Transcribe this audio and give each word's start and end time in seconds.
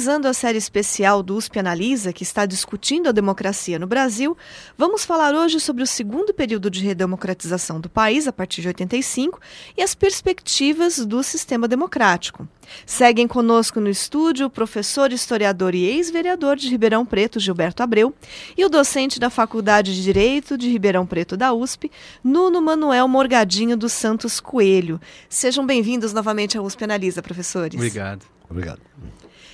Finalizando 0.00 0.28
a 0.28 0.32
série 0.32 0.56
especial 0.56 1.22
do 1.22 1.36
USP 1.36 1.58
Analisa, 1.58 2.10
que 2.10 2.22
está 2.22 2.46
discutindo 2.46 3.10
a 3.10 3.12
democracia 3.12 3.78
no 3.78 3.86
Brasil, 3.86 4.34
vamos 4.74 5.04
falar 5.04 5.34
hoje 5.34 5.60
sobre 5.60 5.82
o 5.82 5.86
segundo 5.86 6.32
período 6.32 6.70
de 6.70 6.82
redemocratização 6.82 7.78
do 7.78 7.90
país, 7.90 8.26
a 8.26 8.32
partir 8.32 8.62
de 8.62 8.68
85, 8.68 9.38
e 9.76 9.82
as 9.82 9.94
perspectivas 9.94 11.04
do 11.04 11.22
sistema 11.22 11.68
democrático. 11.68 12.48
Seguem 12.86 13.28
conosco 13.28 13.78
no 13.78 13.90
estúdio 13.90 14.46
o 14.46 14.50
professor, 14.50 15.12
historiador 15.12 15.74
e 15.74 15.84
ex-vereador 15.84 16.56
de 16.56 16.70
Ribeirão 16.70 17.04
Preto, 17.04 17.38
Gilberto 17.38 17.82
Abreu, 17.82 18.14
e 18.56 18.64
o 18.64 18.70
docente 18.70 19.20
da 19.20 19.28
Faculdade 19.28 19.94
de 19.94 20.02
Direito 20.02 20.56
de 20.56 20.70
Ribeirão 20.70 21.04
Preto 21.04 21.36
da 21.36 21.52
USP, 21.52 21.92
Nuno 22.24 22.62
Manuel 22.62 23.06
Morgadinho 23.06 23.76
dos 23.76 23.92
Santos 23.92 24.40
Coelho. 24.40 24.98
Sejam 25.28 25.66
bem-vindos 25.66 26.14
novamente 26.14 26.56
à 26.56 26.62
USP 26.62 26.84
Analisa, 26.84 27.20
professores. 27.20 27.74
Obrigado. 27.74 28.24
Obrigado. 28.48 28.80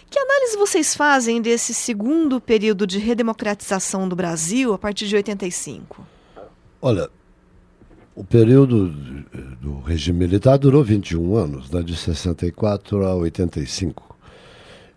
Que 0.08 0.18
análise 0.18 0.56
vocês 0.56 0.94
fazem 0.94 1.42
desse 1.42 1.74
segundo 1.74 2.40
período 2.40 2.86
de 2.86 2.98
redemocratização 2.98 4.08
do 4.08 4.14
Brasil 4.14 4.72
a 4.72 4.78
partir 4.78 5.06
de 5.06 5.16
85? 5.16 6.06
Olha, 6.80 7.10
o 8.14 8.24
período 8.24 8.88
do 9.60 9.80
regime 9.80 10.20
militar 10.20 10.56
durou 10.58 10.82
21 10.82 11.36
anos, 11.36 11.70
né, 11.70 11.82
de 11.82 11.96
64 11.96 13.04
a 13.04 13.14
85. 13.14 14.16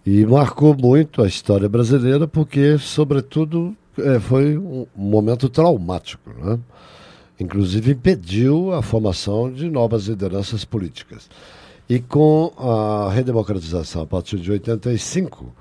E 0.06 0.26
marcou 0.26 0.76
muito 0.76 1.22
a 1.22 1.28
história 1.28 1.68
brasileira 1.68 2.28
porque, 2.28 2.78
sobretudo, 2.78 3.76
é, 3.98 4.20
foi 4.20 4.58
um 4.58 4.88
momento 4.96 5.50
traumático. 5.50 6.30
Né? 6.38 6.60
Inclusive, 7.40 7.92
impediu 7.92 8.74
a 8.74 8.82
formação 8.82 9.52
de 9.52 9.70
novas 9.70 10.06
lideranças 10.06 10.64
políticas. 10.64 11.30
E 11.90 12.00
com 12.00 12.54
a 12.56 13.12
redemocratização 13.12 14.04
a 14.04 14.06
partir 14.06 14.38
de 14.38 14.52
85, 14.52 15.52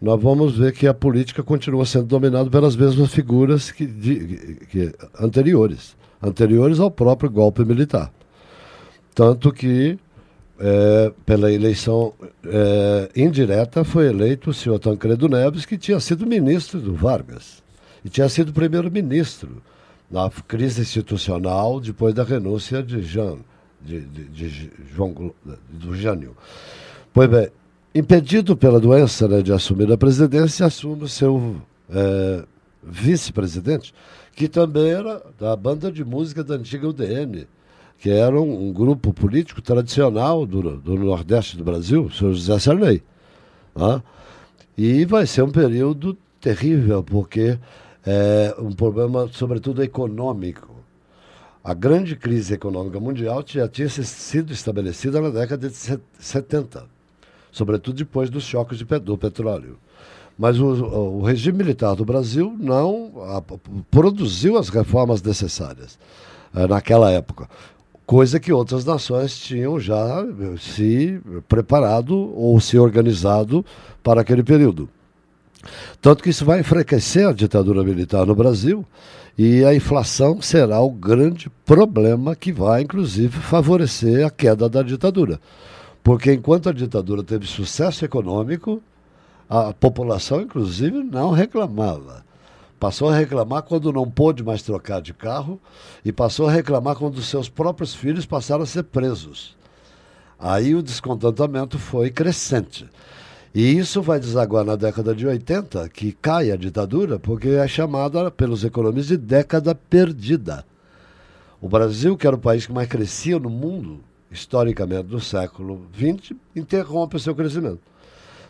nós 0.00 0.22
vamos 0.22 0.58
ver 0.58 0.72
que 0.72 0.86
a 0.86 0.92
política 0.92 1.42
continua 1.42 1.86
sendo 1.86 2.04
dominada 2.04 2.50
pelas 2.50 2.76
mesmas 2.76 3.10
figuras 3.10 3.70
que, 3.70 3.86
de, 3.86 4.58
que 4.70 4.92
anteriores, 5.18 5.96
anteriores 6.22 6.80
ao 6.80 6.90
próprio 6.90 7.30
golpe 7.30 7.64
militar. 7.64 8.12
Tanto 9.14 9.50
que, 9.50 9.98
é, 10.58 11.12
pela 11.24 11.50
eleição 11.50 12.12
é, 12.44 13.10
indireta, 13.16 13.82
foi 13.82 14.08
eleito 14.08 14.50
o 14.50 14.54
senhor 14.54 14.78
Tancredo 14.78 15.30
Neves, 15.30 15.64
que 15.64 15.78
tinha 15.78 15.98
sido 15.98 16.26
ministro 16.26 16.78
do 16.78 16.94
Vargas 16.94 17.62
e 18.04 18.10
tinha 18.10 18.28
sido 18.28 18.52
primeiro-ministro 18.52 19.62
na 20.10 20.28
crise 20.46 20.82
institucional 20.82 21.80
depois 21.80 22.14
da 22.14 22.22
renúncia 22.22 22.82
de 22.82 23.00
Jean 23.00 23.38
de, 23.82 24.00
de, 24.00 24.24
de 24.24 24.70
João 24.94 25.32
do 25.68 25.94
Jânio. 25.94 26.36
Pois 27.12 27.28
bem, 27.28 27.48
impedido 27.94 28.56
pela 28.56 28.78
doença 28.78 29.26
né, 29.26 29.42
de 29.42 29.52
assumir 29.52 29.90
a 29.92 29.96
presidência, 29.96 30.66
assume 30.66 31.04
o 31.04 31.08
seu 31.08 31.56
é, 31.90 32.44
vice-presidente, 32.82 33.92
que 34.34 34.48
também 34.48 34.88
era 34.90 35.22
da 35.38 35.54
banda 35.56 35.90
de 35.90 36.04
música 36.04 36.44
da 36.44 36.54
antiga 36.54 36.88
UDN, 36.88 37.46
que 37.98 38.08
era 38.08 38.40
um, 38.40 38.68
um 38.68 38.72
grupo 38.72 39.12
político 39.12 39.60
tradicional 39.60 40.46
do, 40.46 40.78
do, 40.78 40.96
Nordeste 40.96 41.56
do 41.56 41.64
Brasil, 41.64 42.04
o 42.04 42.10
senhor 42.12 42.32
José 42.32 42.58
Sarney. 42.58 43.02
Né? 43.76 44.02
E 44.78 45.04
vai 45.04 45.26
ser 45.26 45.42
um 45.42 45.50
período 45.50 46.16
terrível, 46.40 47.02
porque 47.02 47.58
é 48.06 48.54
um 48.58 48.72
problema, 48.72 49.28
sobretudo, 49.32 49.82
econômico. 49.82 50.79
A 51.70 51.74
grande 51.74 52.16
crise 52.16 52.54
econômica 52.54 52.98
mundial 52.98 53.44
já 53.46 53.68
tinha 53.68 53.88
sido 53.88 54.52
estabelecida 54.52 55.20
na 55.20 55.30
década 55.30 55.68
de 55.68 56.00
70, 56.18 56.84
sobretudo 57.52 57.94
depois 57.94 58.28
dos 58.28 58.42
choques 58.42 58.76
de, 58.76 58.84
do 58.98 59.16
petróleo. 59.16 59.78
Mas 60.36 60.58
o, 60.58 60.66
o, 60.66 61.22
regime 61.22 61.58
militar 61.58 61.94
do 61.94 62.04
Brasil 62.04 62.56
não 62.58 63.12
a, 63.22 63.40
produziu 63.88 64.58
as 64.58 64.68
reformas 64.68 65.22
necessárias 65.22 65.96
eh, 66.52 66.66
naquela 66.66 67.08
época, 67.12 67.48
coisa 68.04 68.40
que 68.40 68.52
outras 68.52 68.84
nações 68.84 69.38
tinham 69.38 69.78
já 69.78 70.24
eh, 70.24 70.56
se 70.58 71.20
preparado 71.48 72.36
ou 72.36 72.60
se 72.60 72.80
organizado 72.80 73.64
para 74.02 74.22
aquele 74.22 74.42
período. 74.42 74.88
Tanto 76.00 76.22
que 76.22 76.30
isso 76.30 76.44
vai 76.44 76.60
enfraquecer 76.60 77.28
a 77.28 77.32
ditadura 77.32 77.82
militar 77.84 78.26
no 78.26 78.34
Brasil 78.34 78.84
e 79.36 79.64
a 79.64 79.74
inflação 79.74 80.40
será 80.40 80.80
o 80.80 80.90
grande 80.90 81.50
problema 81.64 82.34
que 82.34 82.52
vai, 82.52 82.82
inclusive, 82.82 83.38
favorecer 83.38 84.26
a 84.26 84.30
queda 84.30 84.68
da 84.68 84.82
ditadura. 84.82 85.40
Porque 86.02 86.32
enquanto 86.32 86.68
a 86.68 86.72
ditadura 86.72 87.22
teve 87.22 87.46
sucesso 87.46 88.04
econômico, 88.04 88.82
a 89.48 89.72
população, 89.72 90.40
inclusive, 90.40 91.02
não 91.02 91.30
reclamava. 91.30 92.24
Passou 92.78 93.10
a 93.10 93.14
reclamar 93.14 93.62
quando 93.62 93.92
não 93.92 94.10
pôde 94.10 94.42
mais 94.42 94.62
trocar 94.62 95.02
de 95.02 95.12
carro 95.12 95.60
e 96.02 96.10
passou 96.10 96.48
a 96.48 96.52
reclamar 96.52 96.96
quando 96.96 97.20
seus 97.20 97.48
próprios 97.48 97.94
filhos 97.94 98.24
passaram 98.24 98.62
a 98.62 98.66
ser 98.66 98.84
presos. 98.84 99.54
Aí 100.38 100.74
o 100.74 100.82
descontentamento 100.82 101.78
foi 101.78 102.10
crescente. 102.10 102.88
E 103.52 103.76
isso 103.76 104.00
vai 104.00 104.20
desaguar 104.20 104.64
na 104.64 104.76
década 104.76 105.12
de 105.12 105.26
80, 105.26 105.88
que 105.88 106.12
cai 106.12 106.52
a 106.52 106.56
ditadura, 106.56 107.18
porque 107.18 107.48
é 107.48 107.66
chamada 107.66 108.30
pelos 108.30 108.62
economistas 108.62 109.18
de 109.18 109.24
década 109.24 109.74
perdida. 109.74 110.64
O 111.60 111.68
Brasil, 111.68 112.16
que 112.16 112.26
era 112.26 112.36
o 112.36 112.40
país 112.40 112.64
que 112.64 112.72
mais 112.72 112.88
crescia 112.88 113.40
no 113.40 113.50
mundo, 113.50 114.00
historicamente, 114.30 115.10
no 115.10 115.20
século 115.20 115.84
XX, 115.92 116.36
interrompe 116.54 117.16
o 117.16 117.20
seu 117.20 117.34
crescimento. 117.34 117.80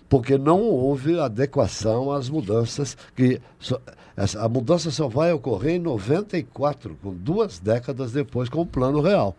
Porque 0.06 0.36
não 0.36 0.60
houve 0.60 1.18
adequação 1.18 2.12
às 2.12 2.28
mudanças 2.28 2.96
que. 3.16 3.40
A 4.36 4.48
mudança 4.48 4.90
só 4.90 5.08
vai 5.08 5.32
ocorrer 5.32 5.76
em 5.76 5.78
94, 5.78 6.94
com 7.02 7.14
duas 7.14 7.58
décadas 7.58 8.12
depois, 8.12 8.50
com 8.50 8.60
o 8.60 8.66
plano 8.66 9.00
real. 9.00 9.34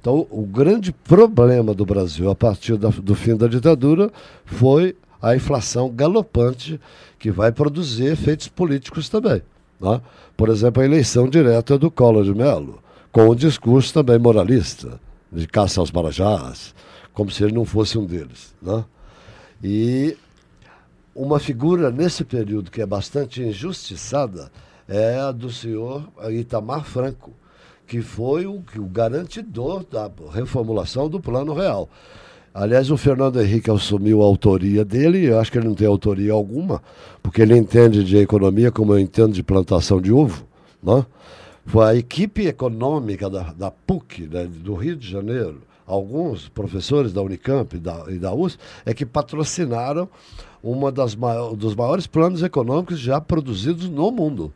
Então, 0.00 0.26
o 0.30 0.42
grande 0.42 0.92
problema 0.92 1.74
do 1.74 1.84
Brasil 1.84 2.30
a 2.30 2.34
partir 2.34 2.76
da, 2.76 2.88
do 2.88 3.14
fim 3.14 3.36
da 3.36 3.48
ditadura 3.48 4.10
foi 4.44 4.96
a 5.20 5.34
inflação 5.34 5.90
galopante 5.90 6.80
que 7.18 7.30
vai 7.30 7.50
produzir 7.50 8.06
efeitos 8.06 8.48
políticos 8.48 9.08
também. 9.08 9.42
Né? 9.80 10.00
Por 10.36 10.48
exemplo, 10.48 10.82
a 10.82 10.86
eleição 10.86 11.28
direta 11.28 11.76
do 11.76 11.90
Collor 11.90 12.24
de 12.24 12.34
Mello, 12.34 12.78
com 13.10 13.28
um 13.28 13.34
discurso 13.34 13.92
também 13.92 14.18
moralista, 14.18 15.00
de 15.32 15.46
caça 15.46 15.80
aos 15.80 15.90
marajás, 15.90 16.74
como 17.12 17.30
se 17.30 17.42
ele 17.42 17.52
não 17.52 17.64
fosse 17.64 17.98
um 17.98 18.06
deles. 18.06 18.54
Né? 18.62 18.84
E 19.62 20.16
uma 21.14 21.40
figura 21.40 21.90
nesse 21.90 22.22
período 22.24 22.70
que 22.70 22.80
é 22.80 22.86
bastante 22.86 23.42
injustiçada 23.42 24.50
é 24.86 25.18
a 25.18 25.32
do 25.32 25.50
senhor 25.50 26.08
Itamar 26.30 26.84
Franco, 26.84 27.32
que 27.88 28.02
foi 28.02 28.46
o, 28.46 28.62
o 28.76 28.84
garantidor 28.84 29.82
da 29.90 30.10
reformulação 30.30 31.08
do 31.08 31.18
Plano 31.18 31.54
Real. 31.54 31.88
Aliás, 32.52 32.90
o 32.90 32.98
Fernando 32.98 33.40
Henrique 33.40 33.70
assumiu 33.70 34.20
a 34.20 34.26
autoria 34.26 34.84
dele, 34.84 35.24
eu 35.24 35.38
acho 35.38 35.50
que 35.50 35.58
ele 35.58 35.68
não 35.68 35.74
tem 35.74 35.86
autoria 35.86 36.32
alguma, 36.32 36.82
porque 37.22 37.40
ele 37.40 37.56
entende 37.56 38.04
de 38.04 38.18
economia 38.18 38.70
como 38.70 38.92
eu 38.92 38.98
entendo 38.98 39.32
de 39.32 39.42
plantação 39.42 40.00
de 40.02 40.12
uvo. 40.12 40.46
Né? 40.82 41.04
Foi 41.64 41.86
a 41.86 41.94
equipe 41.94 42.46
econômica 42.46 43.30
da, 43.30 43.52
da 43.54 43.70
PUC, 43.70 44.26
né, 44.26 44.44
do 44.44 44.74
Rio 44.74 44.96
de 44.96 45.08
Janeiro, 45.08 45.62
alguns 45.86 46.48
professores 46.48 47.12
da 47.12 47.22
Unicamp 47.22 47.74
e 47.74 47.78
da, 47.78 48.04
e 48.08 48.18
da 48.18 48.34
USP, 48.34 48.60
é 48.84 48.92
que 48.92 49.06
patrocinaram 49.06 50.08
maiores, 51.16 51.58
dos 51.58 51.74
maiores 51.74 52.06
planos 52.06 52.42
econômicos 52.42 52.98
já 52.98 53.18
produzidos 53.18 53.88
no 53.88 54.10
mundo 54.10 54.52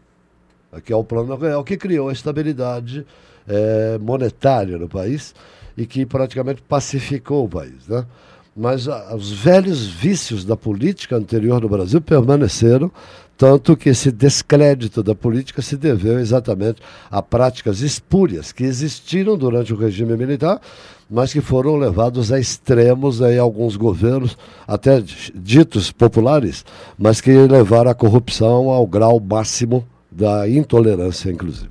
que 0.80 0.92
é 0.92 0.96
o 0.96 1.04
Plano 1.04 1.36
Real, 1.36 1.62
que 1.62 1.76
criou 1.76 2.08
a 2.08 2.12
estabilidade 2.12 3.06
é, 3.46 3.98
monetária 3.98 4.78
no 4.78 4.88
país 4.88 5.34
e 5.76 5.86
que 5.86 6.06
praticamente 6.06 6.62
pacificou 6.62 7.44
o 7.44 7.48
país. 7.48 7.86
Né? 7.88 8.04
Mas 8.56 8.88
a, 8.88 9.14
os 9.14 9.32
velhos 9.32 9.86
vícios 9.86 10.44
da 10.44 10.56
política 10.56 11.16
anterior 11.16 11.60
no 11.60 11.68
Brasil 11.68 12.00
permaneceram, 12.00 12.90
tanto 13.36 13.76
que 13.76 13.88
esse 13.88 14.12
descrédito 14.12 15.02
da 15.02 15.14
política 15.14 15.62
se 15.62 15.76
deveu 15.76 16.18
exatamente 16.18 16.80
a 17.10 17.22
práticas 17.22 17.80
espúrias 17.80 18.52
que 18.52 18.62
existiram 18.62 19.36
durante 19.36 19.72
o 19.72 19.76
regime 19.76 20.16
militar, 20.16 20.60
mas 21.10 21.32
que 21.32 21.40
foram 21.40 21.76
levados 21.76 22.30
a 22.30 22.38
extremos 22.38 23.20
em 23.20 23.38
alguns 23.38 23.76
governos, 23.76 24.36
até 24.66 25.02
ditos 25.34 25.90
populares, 25.90 26.64
mas 26.96 27.20
que 27.20 27.32
levaram 27.32 27.90
a 27.90 27.94
corrupção 27.94 28.70
ao 28.70 28.86
grau 28.86 29.18
máximo 29.20 29.86
da 30.14 30.48
intolerância, 30.48 31.30
inclusive. 31.30 31.70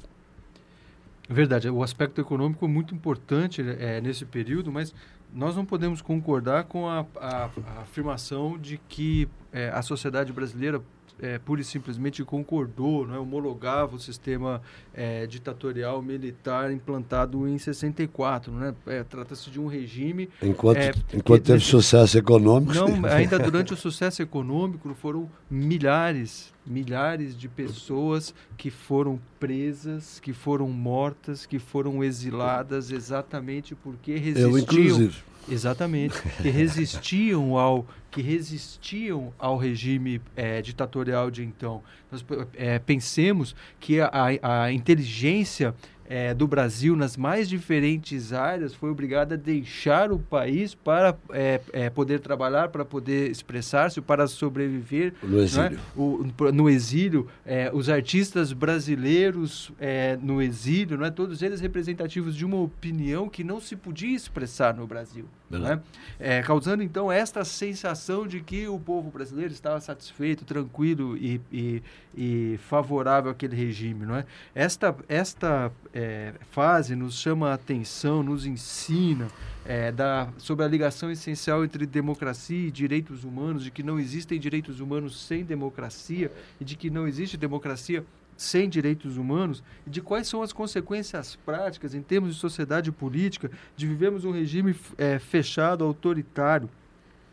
Verdade, 1.29 1.69
o 1.69 1.81
aspecto 1.81 2.19
econômico 2.19 2.65
é 2.65 2.67
muito 2.67 2.93
importante 2.93 3.61
é, 3.61 4.01
nesse 4.01 4.25
período, 4.25 4.71
mas 4.71 4.93
nós 5.33 5.55
não 5.55 5.65
podemos 5.65 6.01
concordar 6.01 6.65
com 6.65 6.89
a, 6.89 7.05
a, 7.15 7.49
a 7.65 7.81
afirmação 7.81 8.57
de 8.57 8.77
que 8.89 9.29
é, 9.53 9.69
a 9.69 9.81
sociedade 9.81 10.33
brasileira 10.33 10.81
é, 11.21 11.37
pura 11.37 11.61
e 11.61 11.63
simplesmente 11.63 12.23
concordou, 12.23 13.05
né, 13.07 13.17
homologava 13.17 13.95
o 13.95 13.99
sistema 13.99 14.61
é, 14.93 15.27
ditatorial 15.27 16.01
militar 16.01 16.71
implantado 16.71 17.47
em 17.47 17.57
64. 17.57 18.51
Né? 18.51 18.73
É, 18.87 19.03
Trata-se 19.03 19.49
de 19.51 19.59
um 19.59 19.67
regime. 19.67 20.29
Enquanto, 20.41 20.77
é, 20.77 20.91
enquanto 21.13 21.43
teve 21.43 21.59
sucesso 21.59 22.17
econômico. 22.17 22.73
Não, 22.73 23.05
ainda 23.05 23.37
durante 23.37 23.73
o 23.73 23.77
sucesso 23.77 24.21
econômico 24.21 24.93
foram 24.95 25.29
milhares, 25.49 26.51
milhares 26.65 27.37
de 27.37 27.47
pessoas 27.47 28.33
que 28.57 28.71
foram 28.71 29.19
presas, 29.39 30.19
que 30.19 30.33
foram 30.33 30.69
mortas, 30.69 31.45
que 31.45 31.59
foram 31.59 32.03
exiladas 32.03 32.91
exatamente 32.91 33.75
porque 33.75 34.15
resistiam. 34.15 34.49
Eu, 34.49 34.57
inclusive 34.57 35.30
Exatamente, 35.49 36.21
que 36.41 36.49
resistiam 36.49 37.57
ao 37.57 37.85
que 38.11 38.21
resistiam 38.21 39.33
ao 39.39 39.55
regime 39.55 40.21
é, 40.35 40.61
ditatorial 40.61 41.31
de 41.31 41.43
então. 41.43 41.81
Nós 42.11 42.23
é, 42.55 42.77
pensemos 42.77 43.55
que 43.79 44.01
a, 44.01 44.11
a 44.41 44.71
inteligência 44.71 45.73
é, 46.11 46.33
do 46.33 46.45
Brasil 46.45 46.93
nas 46.93 47.15
mais 47.15 47.47
diferentes 47.47 48.33
áreas 48.33 48.75
foi 48.75 48.91
obrigada 48.91 49.35
a 49.35 49.37
deixar 49.37 50.11
o 50.11 50.19
país 50.19 50.75
para 50.75 51.15
é, 51.29 51.61
é, 51.71 51.89
poder 51.89 52.19
trabalhar, 52.19 52.67
para 52.67 52.83
poder 52.83 53.31
expressar-se, 53.31 54.01
para 54.01 54.27
sobreviver. 54.27 55.13
No 55.23 55.39
é? 55.39 55.43
exílio. 55.43 55.79
O, 55.95 56.51
no 56.51 56.69
exílio, 56.69 57.29
é, 57.45 57.71
os 57.73 57.87
artistas 57.87 58.51
brasileiros 58.51 59.71
é, 59.79 60.17
no 60.21 60.41
exílio, 60.41 60.97
não 60.97 61.05
é? 61.05 61.11
todos 61.11 61.41
eles 61.41 61.61
representativos 61.61 62.35
de 62.35 62.43
uma 62.43 62.57
opinião 62.57 63.29
que 63.29 63.41
não 63.41 63.61
se 63.61 63.77
podia 63.77 64.13
expressar 64.13 64.75
no 64.75 64.85
Brasil. 64.85 65.23
É, 66.19 66.41
causando 66.41 66.83
então 66.83 67.11
esta 67.11 67.43
sensação 67.43 68.27
de 68.27 68.41
que 68.41 68.67
o 68.67 68.79
povo 68.79 69.09
brasileiro 69.09 69.51
estava 69.51 69.79
satisfeito, 69.81 70.45
tranquilo 70.45 71.17
e, 71.17 71.41
e, 71.51 71.83
e 72.15 72.59
favorável 72.69 73.31
àquele 73.31 73.55
regime. 73.55 74.05
Não 74.05 74.15
é? 74.15 74.25
Esta, 74.53 74.95
esta 75.07 75.71
é, 75.93 76.33
fase 76.51 76.95
nos 76.95 77.15
chama 77.19 77.49
a 77.49 77.53
atenção, 77.53 78.21
nos 78.21 78.45
ensina 78.45 79.27
é, 79.65 79.91
da, 79.91 80.29
sobre 80.37 80.65
a 80.65 80.67
ligação 80.67 81.11
essencial 81.11 81.63
entre 81.63 81.85
democracia 81.85 82.67
e 82.67 82.71
direitos 82.71 83.23
humanos, 83.23 83.63
de 83.63 83.71
que 83.71 83.83
não 83.83 83.99
existem 83.99 84.39
direitos 84.39 84.79
humanos 84.79 85.25
sem 85.25 85.43
democracia 85.43 86.31
e 86.59 86.65
de 86.65 86.75
que 86.75 86.89
não 86.89 87.07
existe 87.07 87.37
democracia 87.37 88.03
sem 88.41 88.67
direitos 88.67 89.17
humanos 89.17 89.63
e 89.85 89.89
de 89.89 90.01
quais 90.01 90.27
são 90.27 90.41
as 90.41 90.51
consequências 90.51 91.35
práticas 91.45 91.93
em 91.93 92.01
termos 92.01 92.33
de 92.33 92.39
sociedade 92.39 92.91
política 92.91 93.51
de 93.75 93.85
vivemos 93.85 94.25
um 94.25 94.31
regime 94.31 94.75
é, 94.97 95.19
fechado, 95.19 95.83
autoritário. 95.83 96.67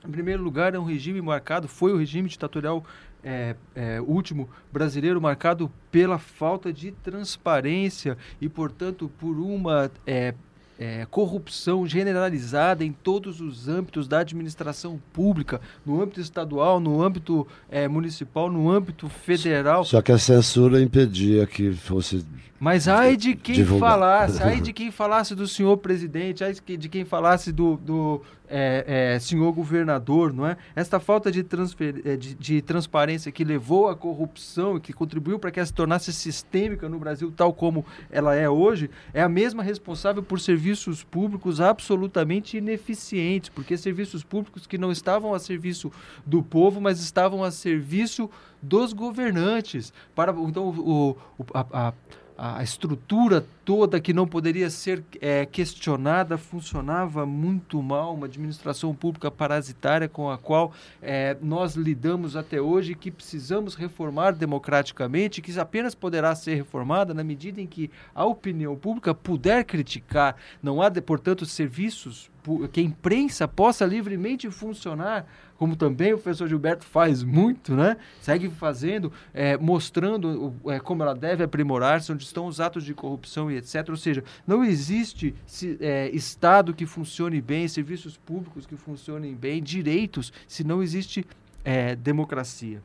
Em 0.06 0.10
primeiro 0.10 0.42
lugar, 0.42 0.74
é 0.74 0.78
um 0.78 0.84
regime 0.84 1.20
marcado, 1.20 1.66
foi 1.66 1.92
o 1.92 1.96
regime 1.96 2.28
ditatorial 2.28 2.84
é, 3.24 3.56
é, 3.74 4.00
último 4.00 4.48
brasileiro 4.72 5.20
marcado 5.20 5.72
pela 5.90 6.18
falta 6.18 6.72
de 6.72 6.92
transparência 6.92 8.16
e, 8.40 8.48
portanto, 8.48 9.10
por 9.18 9.38
uma 9.38 9.90
é, 10.06 10.34
é, 10.78 11.06
corrupção 11.10 11.86
generalizada 11.86 12.84
em 12.84 12.92
todos 12.92 13.40
os 13.40 13.68
âmbitos 13.68 14.06
da 14.06 14.20
administração 14.20 15.00
pública, 15.12 15.60
no 15.84 16.00
âmbito 16.00 16.20
estadual, 16.20 16.78
no 16.78 17.02
âmbito 17.02 17.46
é, 17.68 17.88
municipal, 17.88 18.50
no 18.50 18.70
âmbito 18.70 19.08
federal. 19.08 19.84
Só 19.84 20.00
que 20.00 20.12
a 20.12 20.18
censura 20.18 20.80
impedia 20.80 21.46
que 21.46 21.72
fosse. 21.72 22.24
Mas 22.58 22.88
ai 22.88 23.16
de 23.16 23.36
quem 23.36 23.54
divulgar. 23.54 23.90
falasse, 23.90 24.42
ai 24.42 24.60
de 24.60 24.72
quem 24.74 24.90
falasse 24.90 25.34
do 25.34 25.46
senhor 25.46 25.76
presidente, 25.76 26.42
ai 26.42 26.54
de 26.54 26.88
quem 26.88 27.04
falasse 27.04 27.52
do, 27.52 27.76
do 27.76 28.22
é, 28.48 29.14
é, 29.14 29.18
senhor 29.18 29.52
governador, 29.52 30.32
não 30.32 30.46
é? 30.46 30.56
Esta 30.74 30.98
falta 30.98 31.30
de, 31.30 31.42
transfer, 31.44 32.02
é, 32.04 32.16
de, 32.16 32.34
de, 32.34 32.62
transparência 32.62 33.30
que 33.30 33.44
levou 33.44 33.88
à 33.88 33.94
corrupção 33.94 34.76
e 34.76 34.80
que 34.80 34.92
contribuiu 34.92 35.38
para 35.38 35.50
que 35.50 35.60
ela 35.60 35.66
se 35.66 35.72
tornasse 35.72 36.12
sistêmica 36.12 36.88
no 36.88 36.98
Brasil, 36.98 37.32
tal 37.36 37.52
como 37.52 37.84
ela 38.10 38.34
é 38.34 38.48
hoje, 38.48 38.90
é 39.12 39.22
a 39.22 39.28
mesma 39.28 39.62
responsável 39.62 40.22
por 40.22 40.40
serviços 40.40 41.04
públicos 41.04 41.60
absolutamente 41.60 42.56
ineficientes, 42.56 43.50
porque 43.50 43.76
serviços 43.76 44.24
públicos 44.24 44.66
que 44.66 44.78
não 44.78 44.90
estavam 44.90 45.34
a 45.34 45.38
serviço 45.38 45.92
do 46.26 46.42
povo, 46.42 46.80
mas 46.80 47.00
estavam 47.00 47.44
a 47.44 47.50
serviço 47.50 48.28
dos 48.60 48.92
governantes. 48.92 49.92
Para 50.14 50.32
então 50.32 50.68
o, 50.68 51.16
o 51.38 51.46
a, 51.54 51.88
a 51.88 51.92
a 52.40 52.62
estrutura 52.62 53.44
toda 53.64 54.00
que 54.00 54.12
não 54.12 54.24
poderia 54.24 54.70
ser 54.70 55.02
é, 55.20 55.44
questionada 55.44 56.38
funcionava 56.38 57.26
muito 57.26 57.82
mal, 57.82 58.14
uma 58.14 58.26
administração 58.26 58.94
pública 58.94 59.28
parasitária 59.28 60.08
com 60.08 60.30
a 60.30 60.38
qual 60.38 60.72
é, 61.02 61.36
nós 61.42 61.74
lidamos 61.74 62.36
até 62.36 62.60
hoje, 62.60 62.94
que 62.94 63.10
precisamos 63.10 63.74
reformar 63.74 64.30
democraticamente, 64.30 65.42
que 65.42 65.58
apenas 65.58 65.96
poderá 65.96 66.32
ser 66.36 66.54
reformada 66.54 67.12
na 67.12 67.24
medida 67.24 67.60
em 67.60 67.66
que 67.66 67.90
a 68.14 68.24
opinião 68.24 68.76
pública 68.76 69.12
puder 69.12 69.64
criticar. 69.64 70.36
Não 70.62 70.80
há, 70.80 70.88
portanto, 70.92 71.44
serviços 71.44 72.30
que 72.72 72.80
a 72.80 72.82
imprensa 72.82 73.48
possa 73.48 73.84
livremente 73.84 74.48
funcionar 74.50 75.26
como 75.58 75.74
também 75.74 76.12
o 76.12 76.18
professor 76.18 76.48
Gilberto 76.48 76.86
faz 76.86 77.22
muito, 77.22 77.74
né? 77.74 77.96
Segue 78.20 78.48
fazendo, 78.48 79.12
é, 79.34 79.56
mostrando 79.56 80.54
é, 80.66 80.78
como 80.78 81.02
ela 81.02 81.14
deve 81.14 81.42
aprimorar-se, 81.42 82.12
onde 82.12 82.22
estão 82.22 82.46
os 82.46 82.60
atos 82.60 82.84
de 82.84 82.94
corrupção 82.94 83.50
e 83.50 83.56
etc. 83.56 83.88
Ou 83.88 83.96
seja, 83.96 84.22
não 84.46 84.64
existe 84.64 85.34
é, 85.80 86.08
Estado 86.10 86.72
que 86.72 86.86
funcione 86.86 87.40
bem, 87.40 87.66
serviços 87.66 88.16
públicos 88.16 88.66
que 88.66 88.76
funcionem 88.76 89.34
bem, 89.34 89.62
direitos, 89.62 90.32
se 90.46 90.62
não 90.62 90.82
existe 90.82 91.26
é, 91.64 91.96
democracia. 91.96 92.80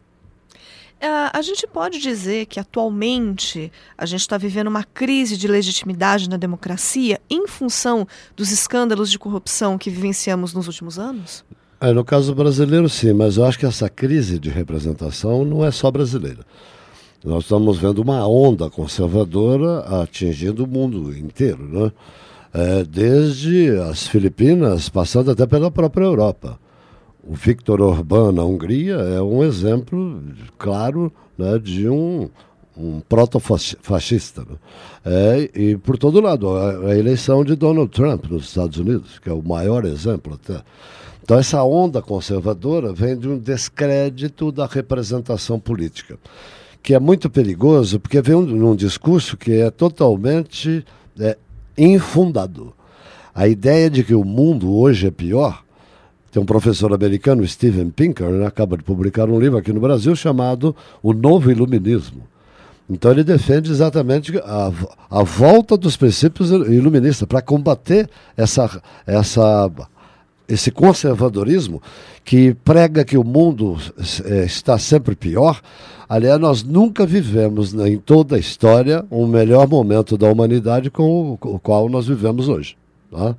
Uh, 1.03 1.29
a 1.33 1.41
gente 1.41 1.67
pode 1.67 1.99
dizer 1.99 2.45
que 2.45 2.61
atualmente 2.61 3.69
a 3.97 4.05
gente 4.05 4.21
está 4.21 4.37
vivendo 4.37 4.67
uma 4.67 4.85
crise 4.85 5.35
de 5.35 5.49
legitimidade 5.49 6.29
na 6.29 6.37
democracia 6.37 7.19
em 7.29 7.45
função 7.45 8.07
dos 8.37 8.51
escândalos 8.51 9.11
de 9.11 9.19
corrupção 9.19 9.77
que 9.77 9.89
vivenciamos 9.89 10.53
nos 10.53 10.67
últimos 10.67 10.97
anos? 10.97 11.43
É, 11.83 11.91
no 11.91 12.06
caso 12.06 12.33
brasileiro, 12.33 12.88
sim, 12.88 13.12
mas 13.12 13.35
eu 13.35 13.44
acho 13.44 13.59
que 13.59 13.65
essa 13.65 13.89
crise 13.89 14.39
de 14.39 14.50
representação 14.50 15.44
não 15.44 15.65
é 15.65 15.69
só 15.69 15.91
brasileira. 15.91 16.39
Nós 17.25 17.44
estamos 17.44 17.77
vendo 17.77 18.01
uma 18.01 18.25
onda 18.25 18.69
conservadora 18.69 19.80
atingindo 20.01 20.63
o 20.63 20.68
mundo 20.68 21.13
inteiro, 21.13 21.68
né? 21.68 21.91
É, 22.53 22.85
desde 22.85 23.71
as 23.80 24.07
Filipinas, 24.07 24.87
passando 24.87 25.31
até 25.31 25.45
pela 25.45 25.69
própria 25.69 26.06
Europa. 26.06 26.57
O 27.21 27.35
Viktor 27.35 27.81
Orbán 27.81 28.31
na 28.31 28.45
Hungria 28.45 28.95
é 28.95 29.21
um 29.21 29.44
exemplo 29.44 30.23
claro 30.57 31.11
né, 31.37 31.59
de 31.59 31.90
um, 31.90 32.30
um 32.78 33.02
proto-fascista. 33.02 34.45
Né? 34.49 34.56
É, 35.04 35.49
e 35.54 35.78
por 35.78 35.97
todo 35.97 36.21
lado, 36.21 36.47
a, 36.56 36.92
a 36.92 36.97
eleição 36.97 37.44
de 37.44 37.57
Donald 37.57 37.92
Trump 37.92 38.23
nos 38.30 38.45
Estados 38.45 38.78
Unidos, 38.78 39.19
que 39.19 39.28
é 39.28 39.33
o 39.33 39.44
maior 39.44 39.83
exemplo 39.83 40.40
até. 40.42 40.63
Então, 41.23 41.39
essa 41.39 41.63
onda 41.63 42.01
conservadora 42.01 42.92
vem 42.92 43.18
de 43.18 43.30
um 43.30 43.39
descrédito 43.39 44.51
da 44.51 44.65
representação 44.65 45.57
política, 45.57 46.19
que 46.81 46.94
é 46.94 46.99
muito 46.99 47.30
perigoso, 47.30 47.97
porque 47.97 48.21
vem 48.21 48.35
um, 48.35 48.71
um 48.71 48.75
discurso 48.75 49.37
que 49.37 49.53
é 49.53 49.71
totalmente 49.71 50.85
é, 51.18 51.37
infundado. 51.77 52.73
A 53.33 53.47
ideia 53.47 53.89
de 53.89 54.03
que 54.03 54.13
o 54.13 54.25
mundo 54.25 54.75
hoje 54.75 55.07
é 55.07 55.11
pior. 55.11 55.63
Tem 56.30 56.44
um 56.44 56.45
professor 56.45 56.94
americano, 56.94 57.47
Steven 57.47 57.89
Pinker, 57.89 58.27
né, 58.27 58.45
acaba 58.45 58.75
de 58.75 58.83
publicar 58.83 59.30
um 59.30 59.39
livro 59.39 59.57
aqui 59.57 59.71
no 59.71 59.80
Brasil 59.80 60.13
chamado 60.18 60.75
O 61.01 61.13
Novo 61.13 61.49
Iluminismo. 61.49 62.23
Então 62.89 63.11
ele 63.11 63.23
defende 63.23 63.71
exatamente 63.71 64.37
a, 64.39 64.71
a 65.09 65.23
volta 65.23 65.77
dos 65.77 65.95
princípios 65.95 66.51
iluministas 66.51 67.25
para 67.25 67.42
combater 67.42 68.09
essa, 68.35 68.81
essa 69.07 69.71
esse 70.47 70.71
conservadorismo 70.71 71.81
que 72.23 72.54
prega 72.54 73.04
que 73.04 73.18
o 73.18 73.23
mundo 73.23 73.78
é, 74.26 74.45
está 74.45 74.78
sempre 74.78 75.16
pior. 75.16 75.62
Aliás, 76.07 76.40
nós 76.40 76.64
nunca 76.64 77.06
vivemos 77.06 77.73
né, 77.73 77.90
em 77.90 77.97
toda 77.97 78.35
a 78.35 78.40
história 78.40 79.06
um 79.09 79.26
melhor 79.26 79.68
momento 79.68 80.18
da 80.18 80.28
humanidade 80.28 80.90
com 80.90 81.38
o, 81.42 81.56
o 81.56 81.59
qual 81.59 81.90
nós 81.90 82.07
vivemos 82.07 82.47
hoje. 82.47 82.76
Tá? 83.12 83.35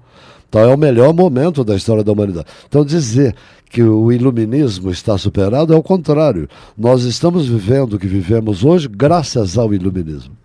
Então 0.48 0.62
é 0.62 0.74
o 0.74 0.78
melhor 0.78 1.12
momento 1.12 1.64
da 1.64 1.74
história 1.74 2.04
da 2.04 2.12
humanidade. 2.12 2.46
Então 2.68 2.84
dizer 2.84 3.34
que 3.68 3.82
o 3.82 4.12
iluminismo 4.12 4.90
está 4.90 5.18
superado 5.18 5.74
é 5.74 5.76
o 5.76 5.82
contrário. 5.82 6.48
Nós 6.78 7.02
estamos 7.02 7.48
vivendo 7.48 7.94
o 7.94 7.98
que 7.98 8.06
vivemos 8.06 8.64
hoje 8.64 8.88
graças 8.88 9.58
ao 9.58 9.74
iluminismo. 9.74 10.36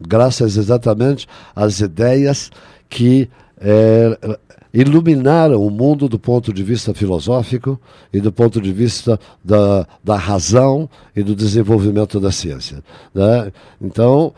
Graças 0.00 0.56
exatamente 0.56 1.26
às 1.54 1.80
ideias 1.80 2.50
que 2.88 3.28
é, 3.60 4.38
iluminaram 4.72 5.64
o 5.64 5.70
mundo 5.70 6.08
do 6.08 6.18
ponto 6.18 6.52
de 6.52 6.62
vista 6.62 6.94
filosófico 6.94 7.80
e 8.12 8.20
do 8.20 8.32
ponto 8.32 8.60
de 8.60 8.72
vista 8.72 9.18
da, 9.44 9.86
da 10.02 10.16
razão 10.16 10.88
e 11.14 11.22
do 11.22 11.34
desenvolvimento 11.34 12.20
da 12.20 12.30
ciência. 12.30 12.82
Né? 13.14 13.52
Então, 13.80 14.32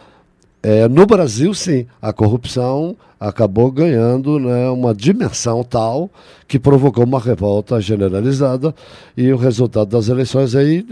é, 0.63 0.89
no 0.89 1.07
Brasil, 1.07 1.53
sim, 1.55 1.87
a 2.01 2.13
corrupção 2.13 2.97
acabou 3.19 3.71
ganhando 3.71 4.39
né, 4.39 4.69
uma 4.71 4.95
dimensão 4.95 5.63
tal 5.63 6.11
que 6.49 6.59
provocou 6.59 7.05
uma 7.05 7.21
revolta 7.21 7.81
generalizada 7.81 8.75
e 9.17 9.33
o 9.33 9.37
resultado 9.37 9.89
das 9.89 10.09
eleições 10.09 10.55
aí 10.55 10.87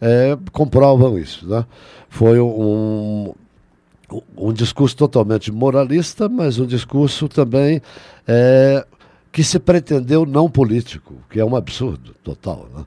é, 0.00 0.36
comprovam 0.52 1.18
isso. 1.18 1.46
Né? 1.48 1.64
Foi 2.08 2.40
um, 2.40 3.32
um 4.36 4.52
discurso 4.52 4.96
totalmente 4.96 5.52
moralista, 5.52 6.28
mas 6.28 6.58
um 6.58 6.66
discurso 6.66 7.28
também 7.28 7.80
é, 8.26 8.84
que 9.32 9.44
se 9.44 9.58
pretendeu 9.58 10.26
não 10.26 10.50
político, 10.50 11.14
que 11.30 11.38
é 11.38 11.44
um 11.44 11.54
absurdo 11.54 12.14
total. 12.22 12.68
Né? 12.74 12.84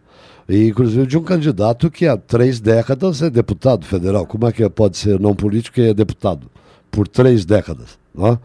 E, 0.50 0.68
inclusive 0.68 1.06
de 1.06 1.18
um 1.18 1.24
candidato 1.24 1.90
que 1.90 2.08
há 2.08 2.18
três 2.18 2.60
décadas 2.60 3.22
é 3.22 3.30
deputado 3.30 3.86
federal. 3.86 4.26
Como 4.26 4.48
é 4.48 4.52
que 4.52 4.68
pode 4.70 4.98
ser 4.98 5.20
não 5.20 5.36
político 5.36 5.80
e 5.80 5.90
é 5.90 5.94
deputado? 5.94 6.50
Por 6.92 7.08
três 7.08 7.46
décadas. 7.46 7.98
Não 8.14 8.28
é? 8.28 8.40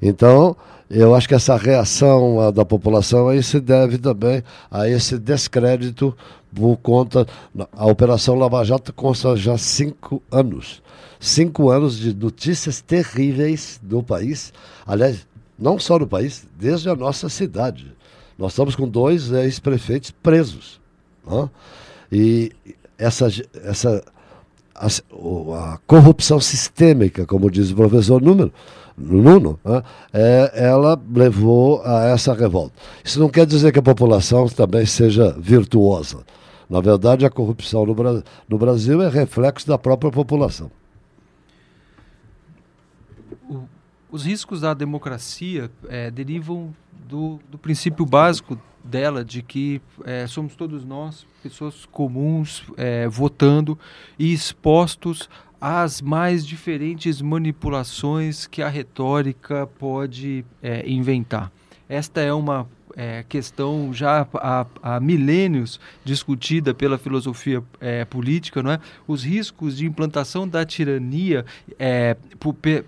Então, 0.00 0.56
eu 0.90 1.14
acho 1.14 1.28
que 1.28 1.34
essa 1.34 1.56
reação 1.56 2.40
a, 2.40 2.50
da 2.50 2.64
população 2.64 3.28
aí 3.28 3.42
se 3.42 3.60
deve 3.60 3.96
também 3.96 4.42
a 4.70 4.88
esse 4.88 5.18
descrédito 5.18 6.16
por 6.54 6.76
conta. 6.78 7.26
A 7.72 7.86
Operação 7.86 8.34
Lava 8.34 8.64
Jato 8.64 8.92
consta 8.92 9.36
já 9.36 9.56
cinco 9.56 10.22
anos. 10.30 10.82
Cinco 11.20 11.70
anos 11.70 11.96
de 11.96 12.14
notícias 12.14 12.80
terríveis 12.80 13.78
do 13.82 14.02
país. 14.02 14.52
Aliás, 14.86 15.26
não 15.58 15.78
só 15.78 15.98
no 15.98 16.06
país, 16.06 16.46
desde 16.58 16.88
a 16.88 16.96
nossa 16.96 17.28
cidade. 17.28 17.94
Nós 18.36 18.52
estamos 18.52 18.74
com 18.74 18.88
dois 18.88 19.30
ex-prefeitos 19.30 20.10
presos 20.10 20.80
né? 21.26 21.50
E 22.10 22.52
essa, 22.98 23.28
essa 23.64 24.02
a, 24.74 24.86
a, 24.86 25.78
corrupção 25.86 26.40
sistêmica, 26.40 27.24
como 27.24 27.50
diz 27.50 27.70
o 27.70 27.76
professor 27.76 28.20
Número, 28.20 28.52
Nuno, 29.00 29.58
né? 29.64 29.82
é, 30.12 30.52
ela 30.54 31.00
levou 31.12 31.82
a 31.84 32.04
essa 32.04 32.34
revolta. 32.34 32.74
Isso 33.02 33.18
não 33.18 33.30
quer 33.30 33.46
dizer 33.46 33.72
que 33.72 33.78
a 33.78 33.82
população 33.82 34.46
também 34.48 34.84
seja 34.84 35.34
virtuosa. 35.38 36.24
Na 36.68 36.80
verdade, 36.80 37.24
a 37.24 37.30
corrupção 37.30 37.86
no, 37.86 37.94
Bra 37.94 38.22
no 38.48 38.58
Brasil 38.58 39.02
é 39.02 39.08
reflexo 39.08 39.66
da 39.66 39.78
própria 39.78 40.10
população. 40.10 40.70
O, 43.48 43.62
os 44.12 44.26
riscos 44.26 44.60
da 44.60 44.74
democracia 44.74 45.70
é, 45.88 46.10
derivam 46.10 46.74
do, 47.08 47.40
do 47.50 47.58
princípio 47.58 48.04
básico 48.04 48.58
dela 48.84 49.24
de 49.24 49.42
que 49.42 49.80
é, 50.04 50.26
somos 50.26 50.54
todos 50.54 50.84
nós, 50.84 51.26
pessoas 51.42 51.86
comuns, 51.86 52.64
é, 52.76 53.08
votando 53.08 53.78
e 54.18 54.32
expostos 54.32 55.28
às 55.60 56.00
mais 56.00 56.46
diferentes 56.46 57.20
manipulações 57.20 58.46
que 58.46 58.62
a 58.62 58.68
retórica 58.68 59.66
pode 59.78 60.44
é, 60.62 60.88
inventar. 60.88 61.52
Esta 61.88 62.20
é 62.20 62.32
uma 62.32 62.66
é, 62.96 63.24
questão 63.28 63.92
já 63.92 64.26
há, 64.34 64.66
há, 64.82 65.00
milênios 65.00 65.78
discutida 66.04 66.72
pela 66.72 66.98
filosofia 66.98 67.62
é, 67.80 68.04
política, 68.04 68.62
não 68.62 68.72
é? 68.72 68.80
Os 69.06 69.22
riscos 69.22 69.76
de 69.76 69.86
implantação 69.86 70.48
da 70.48 70.64
tirania 70.64 71.44
é, 71.78 72.16
por, 72.38 72.54
pe, 72.54 72.84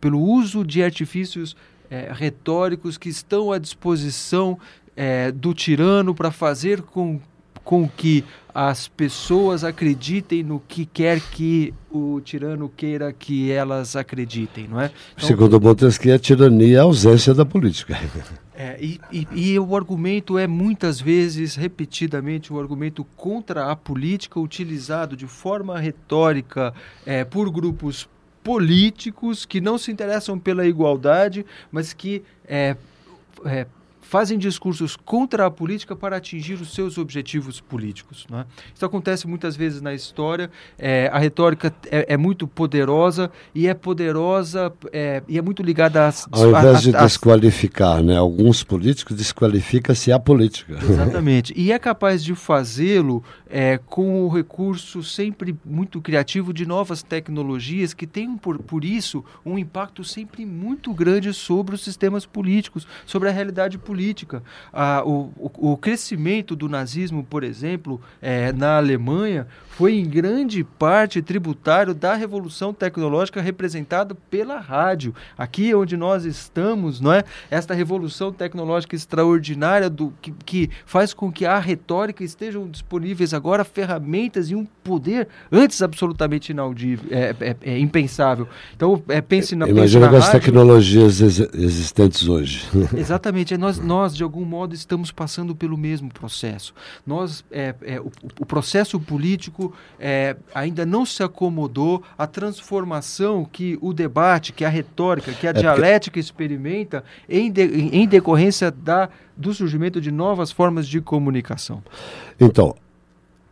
pelo 0.00 0.20
uso 0.20 0.64
de 0.64 0.82
artifícios 0.82 1.56
é, 1.90 2.10
retóricos 2.12 2.96
que 2.96 3.08
estão 3.08 3.52
à 3.52 3.58
disposição 3.58 4.58
é, 4.96 5.30
do 5.30 5.52
tirano 5.52 6.14
para 6.14 6.30
fazer 6.30 6.82
com, 6.82 7.20
com 7.62 7.88
que 7.88 8.24
as 8.54 8.86
pessoas 8.86 9.64
acreditem 9.64 10.44
no 10.44 10.60
que 10.60 10.86
quer 10.86 11.20
que 11.20 11.74
o 11.90 12.20
tirano 12.20 12.68
queira 12.68 13.12
que 13.12 13.50
elas 13.50 13.96
acreditem, 13.96 14.68
não 14.68 14.80
é? 14.80 14.92
Então, 15.16 15.26
Segundo 15.26 15.60
Montesquieu, 15.60 16.14
a 16.14 16.18
tirania 16.18 16.76
é 16.76 16.80
a 16.80 16.84
ausência 16.84 17.34
da 17.34 17.44
política. 17.44 17.98
É, 18.54 18.78
e, 18.80 19.00
e, 19.10 19.26
e, 19.32 19.58
o 19.58 19.74
argumento 19.74 20.38
é 20.38 20.46
muitas 20.46 21.00
vezes, 21.00 21.56
repetidamente, 21.56 22.52
o 22.52 22.56
um 22.56 22.60
argumento 22.60 23.04
contra 23.16 23.72
a 23.72 23.74
política 23.74 24.38
utilizado 24.38 25.16
de 25.16 25.26
forma 25.26 25.76
retórica 25.80 26.72
é, 27.04 27.24
por 27.24 27.50
grupos 27.50 28.08
políticos 28.44 29.44
que 29.44 29.60
não 29.60 29.76
se 29.76 29.90
interessam 29.90 30.38
pela 30.38 30.64
igualdade, 30.64 31.44
mas 31.72 31.92
que 31.92 32.22
é, 32.46 32.76
é, 33.44 33.66
fazem 34.04 34.38
discursos 34.38 34.96
contra 34.96 35.46
a 35.46 35.50
política 35.50 35.96
para 35.96 36.16
atingir 36.16 36.54
os 36.54 36.74
seus 36.74 36.98
objetivos 36.98 37.60
políticos. 37.60 38.26
Né? 38.30 38.44
Isso 38.74 38.84
acontece 38.84 39.26
muitas 39.26 39.56
vezes 39.56 39.80
na 39.80 39.94
história. 39.94 40.50
É, 40.78 41.08
a 41.12 41.18
retórica 41.18 41.74
é, 41.90 42.12
é, 42.14 42.16
muito 42.16 42.46
poderosa 42.46 43.30
e 43.54 43.66
é 43.66 43.74
poderosa 43.74 44.72
é, 44.92 45.22
e 45.26 45.38
é 45.38 45.42
muito 45.42 45.62
ligada 45.62 46.06
às. 46.06 46.28
Ao 46.30 46.50
invés 46.50 46.82
de 46.82 46.92
desqualificar, 46.92 48.02
né? 48.02 48.16
alguns 48.16 48.62
políticos 48.62 49.16
desqualificam-se 49.16 50.12
a 50.12 50.18
política. 50.18 50.74
Exatamente. 50.74 51.54
e 51.56 51.72
é 51.72 51.78
capaz 51.78 52.22
de 52.22 52.34
fazê-lo 52.34 53.24
é, 53.48 53.78
com 53.78 54.24
o 54.24 54.28
recurso 54.28 55.02
sempre 55.02 55.56
muito 55.64 56.00
criativo 56.00 56.52
de 56.52 56.66
novas 56.66 57.02
tecnologias 57.02 57.94
que 57.94 58.06
têm, 58.06 58.36
por, 58.36 58.58
por 58.58 58.84
isso, 58.84 59.24
um 59.44 59.58
impacto 59.58 60.04
sempre 60.04 60.44
muito 60.44 60.92
grande 60.92 61.32
sobre 61.32 61.74
os 61.74 61.82
sistemas 61.82 62.26
políticos, 62.26 62.86
sobre 63.06 63.28
a 63.28 63.32
realidade 63.32 63.78
política 63.78 63.93
política. 63.94 64.42
Ah, 64.72 65.04
o, 65.06 65.30
o, 65.38 65.72
o, 65.72 65.76
crescimento 65.76 66.56
do 66.56 66.68
nazismo, 66.68 67.22
por 67.22 67.44
exemplo, 67.44 68.00
é, 68.20 68.52
na 68.52 68.76
Alemanha, 68.76 69.46
foi 69.68 69.94
em 69.94 70.04
grande 70.04 70.64
parte 70.64 71.22
tributário 71.22 71.94
da 71.94 72.14
revolução 72.14 72.72
tecnológica 72.72 73.40
representada 73.40 74.14
pela 74.28 74.58
rádio. 74.58 75.14
Aqui 75.38 75.72
onde 75.74 75.96
nós 75.96 76.24
estamos, 76.24 77.00
não 77.00 77.12
é? 77.12 77.22
Esta 77.48 77.72
revolução 77.72 78.32
tecnológica 78.32 78.96
extraordinária 78.96 79.88
do, 79.88 80.12
que, 80.20 80.32
que 80.44 80.70
faz 80.84 81.14
com 81.14 81.30
que 81.30 81.46
a 81.46 81.58
retórica 81.60 82.24
estejam 82.24 82.68
disponíveis 82.68 83.32
agora 83.32 83.64
ferramentas 83.64 84.50
e 84.50 84.56
um 84.56 84.64
poder 84.82 85.28
antes 85.50 85.82
absolutamente 85.82 86.50
inaudível, 86.50 87.06
é, 87.10 87.34
é, 87.40 87.56
é 87.62 87.78
impensável. 87.78 88.48
Então, 88.76 89.02
é, 89.08 89.20
pense 89.20 89.54
na 89.54 89.68
Imagina 89.68 90.08
com 90.08 90.16
as 90.16 90.30
tecnologias 90.30 91.20
ex 91.20 91.40
existentes 91.54 92.28
hoje. 92.28 92.64
Exatamente. 92.96 93.56
Nós, 93.56 93.78
nós, 93.84 94.16
de 94.16 94.22
algum 94.22 94.44
modo, 94.44 94.74
estamos 94.74 95.12
passando 95.12 95.54
pelo 95.54 95.76
mesmo 95.76 96.12
processo. 96.12 96.74
Nós, 97.06 97.44
é, 97.50 97.74
é, 97.82 98.00
o, 98.00 98.10
o 98.40 98.46
processo 98.46 98.98
político 98.98 99.72
é, 99.98 100.36
ainda 100.54 100.84
não 100.84 101.04
se 101.04 101.22
acomodou 101.22 102.02
à 102.18 102.26
transformação 102.26 103.44
que 103.44 103.78
o 103.80 103.92
debate, 103.92 104.52
que 104.52 104.64
a 104.64 104.68
retórica, 104.68 105.32
que 105.32 105.46
a 105.46 105.50
é 105.50 105.52
dialética 105.52 106.18
experimenta 106.18 107.04
em, 107.28 107.50
de, 107.50 107.62
em 107.62 108.06
decorrência 108.08 108.70
da, 108.70 109.08
do 109.36 109.52
surgimento 109.52 110.00
de 110.00 110.10
novas 110.10 110.50
formas 110.50 110.88
de 110.88 111.00
comunicação. 111.00 111.82
Então, 112.40 112.74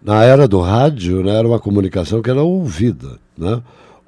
na 0.02 0.24
era 0.24 0.48
do 0.48 0.60
rádio, 0.60 1.22
né, 1.22 1.36
era 1.36 1.46
uma 1.46 1.60
comunicação 1.60 2.20
que 2.20 2.30
era 2.30 2.42
ouvida, 2.42 3.18
né? 3.36 3.62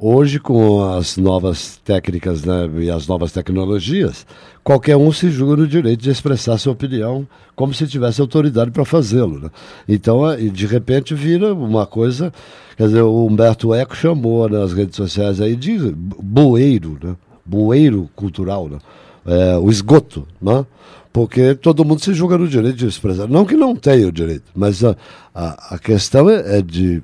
Hoje, 0.06 0.38
com 0.38 0.84
as 0.84 1.16
novas 1.16 1.80
técnicas 1.82 2.44
né, 2.44 2.68
e 2.76 2.90
as 2.90 3.06
novas 3.06 3.32
tecnologias, 3.32 4.26
qualquer 4.62 4.98
um 4.98 5.10
se 5.10 5.30
julga 5.30 5.62
no 5.62 5.66
direito 5.66 6.02
de 6.02 6.10
expressar 6.10 6.58
sua 6.58 6.74
opinião 6.74 7.26
como 7.56 7.72
se 7.72 7.86
tivesse 7.86 8.20
autoridade 8.20 8.70
para 8.70 8.84
fazê-lo. 8.84 9.40
Né? 9.40 9.50
Então, 9.88 10.30
é, 10.30 10.36
de 10.36 10.66
repente, 10.66 11.14
vira 11.14 11.54
uma 11.54 11.86
coisa. 11.86 12.30
Quer 12.76 12.88
dizer, 12.88 13.00
o 13.00 13.24
Humberto 13.24 13.72
Eco 13.72 13.96
chamou 13.96 14.46
nas 14.46 14.74
redes 14.74 14.94
sociais 14.94 15.40
aí 15.40 15.56
de 15.56 15.78
bueiro, 15.96 16.98
né? 17.02 17.16
bueiro 17.42 18.10
cultural, 18.14 18.68
né? 18.68 18.78
É, 19.24 19.56
o 19.56 19.70
esgoto, 19.70 20.28
né? 20.38 20.66
porque 21.14 21.54
todo 21.54 21.82
mundo 21.82 22.02
se 22.02 22.12
julga 22.12 22.36
no 22.36 22.46
direito 22.46 22.76
de 22.76 22.86
expressar. 22.86 23.26
Não 23.26 23.46
que 23.46 23.56
não 23.56 23.74
tenha 23.74 24.06
o 24.06 24.12
direito, 24.12 24.44
mas 24.54 24.84
a, 24.84 24.94
a, 25.34 25.76
a 25.76 25.78
questão 25.78 26.28
é, 26.28 26.58
é 26.58 26.60
de 26.60 27.02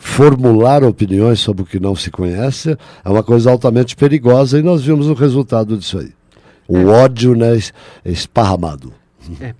formular 0.00 0.82
opiniões 0.82 1.40
sobre 1.40 1.62
o 1.62 1.66
que 1.66 1.78
não 1.78 1.94
se 1.94 2.10
conhece 2.10 2.76
é 3.04 3.08
uma 3.08 3.22
coisa 3.22 3.50
altamente 3.50 3.94
perigosa 3.94 4.58
e 4.58 4.62
nós 4.62 4.82
vimos 4.82 5.06
o 5.06 5.12
resultado 5.12 5.76
disso 5.76 5.98
aí. 5.98 6.12
O 6.66 6.78
é. 6.78 6.84
ódio 6.86 7.34
né, 7.34 7.58
esparramado. 8.04 8.94
É, 9.40 9.54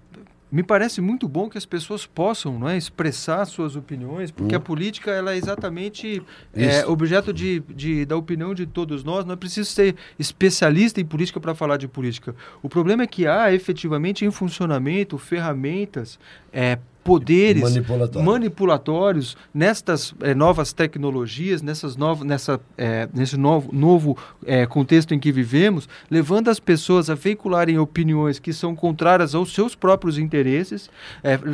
me 0.51 0.63
parece 0.63 1.03
muito 1.03 1.29
bom 1.29 1.49
que 1.49 1.59
as 1.59 1.67
pessoas 1.67 2.07
possam 2.07 2.59
não 2.59 2.69
é, 2.69 2.77
expressar 2.77 3.45
suas 3.45 3.77
opiniões, 3.77 4.31
porque 4.31 4.55
hum. 4.55 4.59
a 4.59 4.61
política 4.61 5.11
ela 5.11 5.35
é 5.35 5.37
exatamente 5.37 6.23
é, 6.55 6.87
objeto 6.87 7.33
de, 7.33 7.61
de, 7.69 8.07
da 8.07 8.17
opinião 8.17 8.55
de 8.55 8.65
todos 8.65 9.05
nós. 9.05 9.27
Não 9.27 9.35
é 9.35 9.37
preciso 9.37 9.71
ser 9.71 9.95
especialista 10.19 11.01
em 11.01 11.05
política 11.05 11.39
para 11.39 11.55
falar 11.55 11.77
de 11.77 11.87
política. 11.87 12.35
O 12.63 12.69
problema 12.69 13.03
é 13.03 13.07
que 13.07 13.27
há 13.27 13.53
efetivamente 13.53 14.25
em 14.25 14.31
funcionamento 14.31 15.19
ferramentas 15.19 16.19
é, 16.51 16.79
poderes 17.02 17.62
Manipulatório. 17.62 18.26
manipulatórios 18.26 19.37
nestas 19.52 20.14
é, 20.21 20.35
novas 20.35 20.73
tecnologias, 20.73 21.62
nessas 21.62 21.97
novas, 21.97 22.26
nessa, 22.26 22.61
é, 22.76 23.09
nesse 23.12 23.37
novo, 23.37 23.71
novo 23.73 24.19
é, 24.45 24.66
contexto 24.66 25.14
em 25.14 25.19
que 25.19 25.33
vivemos, 25.33 25.88
levando 26.11 26.49
as 26.49 26.61
pessoas 26.61 27.09
a 27.09 27.14
veicularem 27.14 27.78
opiniões 27.78 28.38
que 28.38 28.52
são 28.52 28.75
contrárias 28.76 29.35
aos 29.35 29.54
seus 29.54 29.75
próprios 29.75 30.19
interesses, 30.19 30.90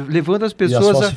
levando 0.09 0.45
as 0.45 0.53
pessoas 0.53 0.97
as 0.97 1.07
a, 1.07 1.11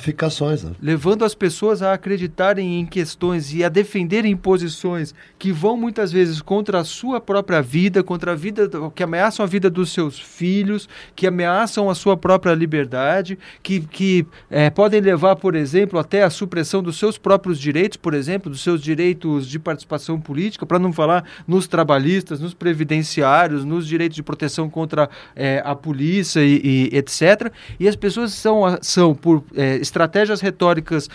né? 0.64 0.76
levando 0.82 1.26
as 1.26 1.34
pessoas 1.34 1.82
a 1.82 1.94
acreditarem 1.94 2.80
em 2.80 2.86
questões 2.86 3.54
e 3.54 3.64
a 3.64 3.70
defenderem 3.70 4.36
posições 4.36 5.14
que 5.38 5.52
vão 5.52 5.76
muitas 5.76 6.12
vezes 6.12 6.42
contra 6.42 6.80
a 6.80 6.84
sua 6.84 7.20
própria 7.20 7.62
vida, 7.62 8.04
contra 8.04 8.34
a 8.34 8.36
vida 8.36 8.70
que 8.94 9.04
ameaçam 9.04 9.44
a 9.44 9.48
vida 9.48 9.70
dos 9.70 9.92
seus 9.92 10.20
filhos, 10.20 10.88
que 11.16 11.26
ameaçam 11.26 11.90
a 11.90 11.96
sua 11.96 12.16
própria 12.16 12.54
liberdade, 12.54 13.38
que, 13.62 13.80
que 13.82 14.19
é, 14.50 14.70
podem 14.70 15.02
levar, 15.02 15.36
por 15.36 15.56
exemplo, 15.56 16.00
até 16.00 16.24
a 16.24 16.30
supressão 16.30 16.82
dos 16.82 16.98
seus 16.98 17.18
próprios 17.18 17.60
direitos, 17.60 17.98
por 17.98 18.14
exemplo, 18.14 18.50
dos 18.50 18.62
seus 18.62 18.82
direitos 18.82 19.48
de 19.48 19.60
participação 19.60 20.20
política, 20.20 20.66
para 20.66 20.80
não 20.80 20.94
falar 20.94 21.24
nos 21.48 21.68
trabalhistas, 21.68 22.40
nos 22.40 22.54
previdenciários, 22.54 23.66
nos 23.66 23.88
direitos 23.88 24.16
de 24.16 24.24
proteção 24.24 24.70
contra 24.70 25.10
é, 25.36 25.62
a 25.66 25.76
polícia 25.76 26.42
e, 26.42 26.90
e, 26.92 26.98
etc. 26.98 27.52
E 27.80 27.88
as 27.88 27.96
pessoas 27.96 28.34
são, 28.34 28.64
são 28.82 29.14
por 29.14 29.44
é, 29.56 29.76
estratégias 29.78 30.42
retóricas 30.42 31.10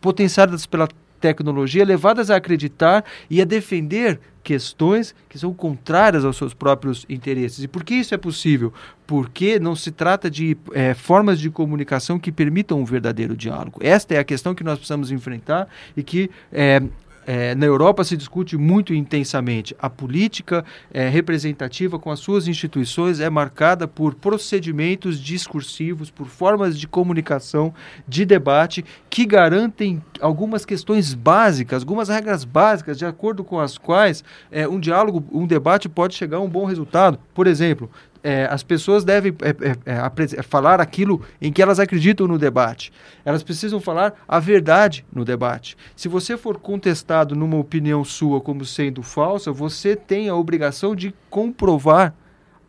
potenciadas 0.00 0.66
pela 0.66 0.88
tecnologia, 1.20 1.84
levadas 1.84 2.30
a 2.30 2.36
acreditar 2.36 3.04
e 3.28 3.40
a 3.40 3.44
defender 3.44 4.20
questões 4.48 5.14
que 5.28 5.38
são 5.38 5.52
contrárias 5.52 6.24
aos 6.24 6.38
seus 6.38 6.54
próprios 6.54 7.04
interesses. 7.06 7.62
E 7.62 7.68
por 7.68 7.84
que 7.84 7.96
isso 7.96 8.14
é 8.14 8.16
possível? 8.16 8.72
Porque 9.06 9.58
não 9.58 9.76
se 9.76 9.90
trata 9.90 10.30
de 10.30 10.56
é, 10.72 10.94
formas 10.94 11.38
de 11.38 11.50
comunicação 11.50 12.18
que 12.18 12.32
permitam 12.32 12.80
um 12.80 12.84
verdadeiro 12.86 13.36
diálogo. 13.36 13.78
Esta 13.82 14.14
é 14.14 14.18
a 14.18 14.24
questão 14.24 14.54
que 14.54 14.64
nós 14.64 14.78
precisamos 14.78 15.10
enfrentar 15.10 15.68
e 15.94 16.02
que 16.02 16.30
é, 16.50 16.82
é, 17.28 17.54
na 17.54 17.66
Europa 17.66 18.02
se 18.04 18.16
discute 18.16 18.56
muito 18.56 18.94
intensamente. 18.94 19.76
A 19.78 19.90
política 19.90 20.64
é, 20.90 21.10
representativa 21.10 21.98
com 21.98 22.10
as 22.10 22.20
suas 22.20 22.48
instituições 22.48 23.20
é 23.20 23.28
marcada 23.28 23.86
por 23.86 24.14
procedimentos 24.14 25.20
discursivos, 25.20 26.10
por 26.10 26.26
formas 26.26 26.78
de 26.78 26.88
comunicação, 26.88 27.74
de 28.08 28.24
debate, 28.24 28.82
que 29.10 29.26
garantem 29.26 30.02
algumas 30.22 30.64
questões 30.64 31.12
básicas, 31.12 31.82
algumas 31.82 32.08
regras 32.08 32.44
básicas, 32.44 32.96
de 32.96 33.04
acordo 33.04 33.44
com 33.44 33.60
as 33.60 33.76
quais 33.76 34.24
é, 34.50 34.66
um 34.66 34.80
diálogo, 34.80 35.22
um 35.30 35.46
debate 35.46 35.86
pode 35.86 36.14
chegar 36.14 36.38
a 36.38 36.40
um 36.40 36.48
bom 36.48 36.64
resultado. 36.64 37.18
Por 37.34 37.46
exemplo, 37.46 37.90
é, 38.28 38.46
as 38.50 38.62
pessoas 38.62 39.04
devem 39.04 39.34
é, 39.40 39.48
é, 39.48 39.94
é, 39.94 40.38
é, 40.38 40.42
falar 40.42 40.82
aquilo 40.82 41.22
em 41.40 41.50
que 41.50 41.62
elas 41.62 41.80
acreditam 41.80 42.28
no 42.28 42.38
debate. 42.38 42.92
Elas 43.24 43.42
precisam 43.42 43.80
falar 43.80 44.12
a 44.28 44.38
verdade 44.38 45.02
no 45.10 45.24
debate. 45.24 45.78
Se 45.96 46.08
você 46.08 46.36
for 46.36 46.58
contestado 46.58 47.34
numa 47.34 47.56
opinião 47.56 48.04
sua 48.04 48.38
como 48.38 48.66
sendo 48.66 49.02
falsa, 49.02 49.50
você 49.50 49.96
tem 49.96 50.28
a 50.28 50.34
obrigação 50.34 50.94
de 50.94 51.14
comprovar 51.30 52.12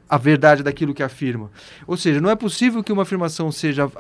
a 0.08 0.18
verdade 0.18 0.64
daquilo 0.64 0.94
que 0.94 1.04
afirma. 1.04 1.52
Ou 1.86 1.98
seja, 1.98 2.22
não 2.22 2.30
é 2.30 2.38
possível 2.38 2.82
que 2.82 2.94
uma 2.94 3.02
afirmação 3.02 3.52
seja 3.52 3.92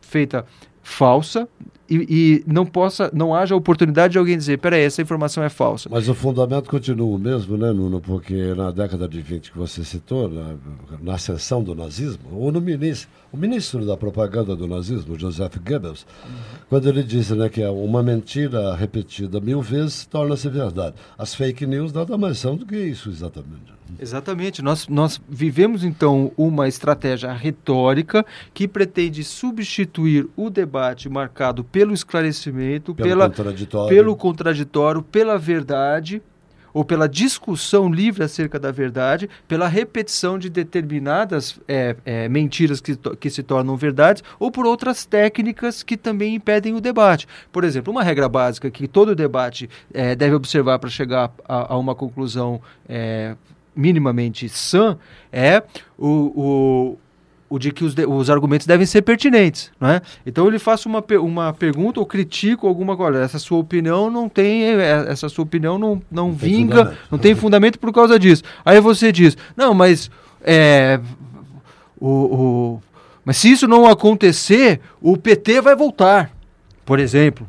feita 0.00 0.46
falsa, 0.82 1.46
e, 1.88 2.06
e, 2.08 2.44
não 2.46 2.66
possa, 2.66 3.10
não 3.14 3.34
haja 3.34 3.56
oportunidade 3.56 4.12
de 4.12 4.18
alguém 4.18 4.36
dizer, 4.36 4.58
peraí, 4.58 4.82
essa 4.82 5.00
informação 5.00 5.42
é 5.42 5.48
falsa. 5.48 5.88
Mas 5.90 6.08
o 6.08 6.14
fundamento 6.14 6.68
continua 6.68 7.16
o 7.16 7.18
mesmo, 7.18 7.56
né, 7.56 7.72
Nuno? 7.72 8.00
Porque 8.00 8.54
na 8.54 8.70
década 8.70 9.08
de 9.08 9.20
20 9.20 9.52
que 9.52 9.58
você 9.58 9.84
citou, 9.84 10.28
na, 10.28 10.54
na 11.00 11.14
ascensão 11.14 11.62
do 11.62 11.74
nazismo, 11.74 12.28
ou 12.32 12.52
no 12.52 12.60
ministro, 12.60 13.08
o 13.32 13.36
ministro 13.36 13.86
da 13.86 13.96
propaganda 13.96 14.54
do 14.54 14.66
nazismo, 14.66 15.18
Joseph 15.18 15.56
Goebbels, 15.58 16.06
uhum. 16.24 16.30
quando 16.68 16.88
ele 16.88 17.02
disse 17.02 17.34
né, 17.34 17.48
que 17.48 17.64
uma 17.64 18.02
mentira 18.02 18.74
repetida 18.74 19.40
mil 19.40 19.62
vezes 19.62 20.06
torna-se 20.06 20.48
verdade. 20.48 20.96
As 21.16 21.34
fake 21.34 21.66
news 21.66 21.92
nada 21.92 22.16
mais 22.18 22.38
são 22.38 22.56
do 22.56 22.66
que 22.66 22.76
isso, 22.76 23.08
exatamente. 23.08 23.78
Exatamente. 23.98 24.62
Nós, 24.62 24.88
nós 24.88 25.20
vivemos, 25.28 25.84
então, 25.84 26.32
uma 26.36 26.68
estratégia 26.68 27.32
retórica 27.32 28.24
que 28.52 28.68
pretende 28.68 29.24
substituir 29.24 30.28
o 30.36 30.50
debate 30.50 31.08
marcado 31.08 31.64
pelo 31.64 31.77
esclarecimento, 31.92 32.94
pelo, 32.94 33.08
pela, 33.08 33.28
contraditório. 33.28 33.88
pelo 33.88 34.16
contraditório, 34.16 35.02
pela 35.02 35.38
verdade, 35.38 36.22
ou 36.72 36.84
pela 36.84 37.08
discussão 37.08 37.90
livre 37.90 38.22
acerca 38.22 38.58
da 38.58 38.70
verdade, 38.70 39.28
pela 39.46 39.66
repetição 39.66 40.38
de 40.38 40.48
determinadas 40.48 41.58
é, 41.66 41.96
é, 42.04 42.28
mentiras 42.28 42.80
que, 42.80 42.96
que 43.18 43.30
se 43.30 43.42
tornam 43.42 43.76
verdades, 43.76 44.22
ou 44.38 44.50
por 44.50 44.66
outras 44.66 45.04
técnicas 45.04 45.82
que 45.82 45.96
também 45.96 46.34
impedem 46.34 46.74
o 46.74 46.80
debate. 46.80 47.26
Por 47.50 47.64
exemplo, 47.64 47.90
uma 47.90 48.02
regra 48.02 48.28
básica 48.28 48.70
que 48.70 48.86
todo 48.86 49.14
debate 49.14 49.68
é, 49.92 50.14
deve 50.14 50.34
observar 50.34 50.78
para 50.78 50.90
chegar 50.90 51.32
a, 51.48 51.74
a, 51.74 51.76
uma 51.76 51.94
conclusão 51.94 52.60
é, 52.88 53.34
minimamente 53.74 54.48
sã 54.48 54.98
é 55.32 55.62
o, 55.96 56.08
o, 56.08 56.98
o 57.48 57.58
de 57.58 57.72
que 57.72 57.84
os, 57.84 57.94
de, 57.94 58.04
os 58.04 58.28
argumentos 58.28 58.66
devem 58.66 58.86
ser 58.86 59.02
pertinentes, 59.02 59.70
né? 59.80 60.02
Então 60.26 60.46
ele 60.46 60.58
faz 60.58 60.84
uma, 60.84 61.02
uma 61.20 61.52
pergunta 61.52 61.98
ou 61.98 62.06
critico 62.06 62.66
alguma 62.66 62.96
coisa. 62.96 63.20
Essa 63.20 63.38
sua 63.38 63.58
opinião 63.58 64.10
não 64.10 64.28
tem, 64.28 64.64
é, 64.64 65.06
essa 65.08 65.28
sua 65.28 65.44
opinião 65.44 65.78
não, 65.78 66.02
não, 66.10 66.28
não 66.28 66.32
vinga, 66.32 66.96
não 67.10 67.18
tem 67.18 67.34
fundamento 67.34 67.78
por 67.78 67.92
causa 67.92 68.18
disso. 68.18 68.42
Aí 68.64 68.80
você 68.80 69.10
diz, 69.10 69.36
não, 69.56 69.72
mas 69.72 70.10
é, 70.42 71.00
o, 71.98 72.08
o, 72.08 72.82
mas 73.24 73.38
se 73.38 73.50
isso 73.50 73.66
não 73.66 73.86
acontecer, 73.86 74.80
o 75.00 75.16
PT 75.16 75.60
vai 75.60 75.74
voltar, 75.74 76.30
por 76.84 76.98
exemplo. 76.98 77.48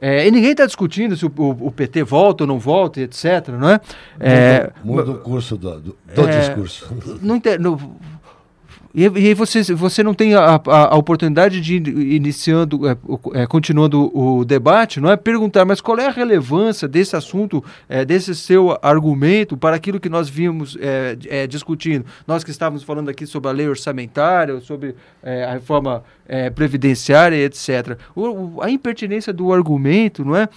É, 0.00 0.26
e 0.26 0.30
ninguém 0.30 0.50
está 0.50 0.66
discutindo 0.66 1.16
se 1.16 1.24
o, 1.24 1.32
o, 1.34 1.68
o, 1.68 1.70
PT 1.70 2.02
volta 2.02 2.44
ou 2.44 2.48
não 2.48 2.58
volta, 2.58 3.00
etc. 3.00 3.48
Não 3.58 3.70
é? 3.70 3.80
é 4.20 4.70
muda, 4.84 5.12
o 5.12 5.18
curso 5.18 5.56
do, 5.56 5.80
do, 5.80 5.96
do 6.14 6.28
é, 6.28 6.40
discurso. 6.40 6.94
Não, 7.22 7.40
não, 7.58 7.96
e, 8.94 9.02
e 9.02 9.26
aí 9.28 9.34
você, 9.34 9.62
você 9.74 10.04
não 10.04 10.14
tem 10.14 10.34
a, 10.34 10.54
a, 10.54 10.94
a 10.94 10.96
oportunidade 10.96 11.60
de 11.60 11.76
iniciando, 11.76 12.88
é, 12.88 12.96
é, 13.34 13.46
continuando 13.46 14.16
o 14.16 14.44
debate, 14.44 15.00
não 15.00 15.10
é? 15.10 15.16
Perguntar, 15.16 15.64
mas 15.64 15.80
qual 15.80 15.98
é 15.98 16.06
a 16.06 16.10
relevância 16.10 16.86
desse 16.86 17.16
assunto, 17.16 17.64
é, 17.88 18.04
desse 18.04 18.34
seu 18.36 18.78
argumento 18.80 19.56
para 19.56 19.74
aquilo 19.74 19.98
que 19.98 20.08
nós 20.08 20.28
vimos 20.28 20.78
é, 20.80 21.16
é, 21.28 21.46
discutindo? 21.48 22.06
Nós 22.24 22.44
que 22.44 22.52
estávamos 22.52 22.84
falando 22.84 23.08
aqui 23.08 23.26
sobre 23.26 23.50
a 23.50 23.52
lei 23.52 23.68
orçamentária, 23.68 24.60
sobre 24.60 24.94
é, 25.22 25.44
a 25.44 25.52
reforma 25.54 26.04
previdenciária, 26.54 27.36
etc. 27.36 27.98
O, 28.14 28.22
o, 28.56 28.62
a 28.62 28.70
impertinência 28.70 29.32
do 29.32 29.52
argumento, 29.52 30.24
não 30.24 30.36
é? 30.36 30.48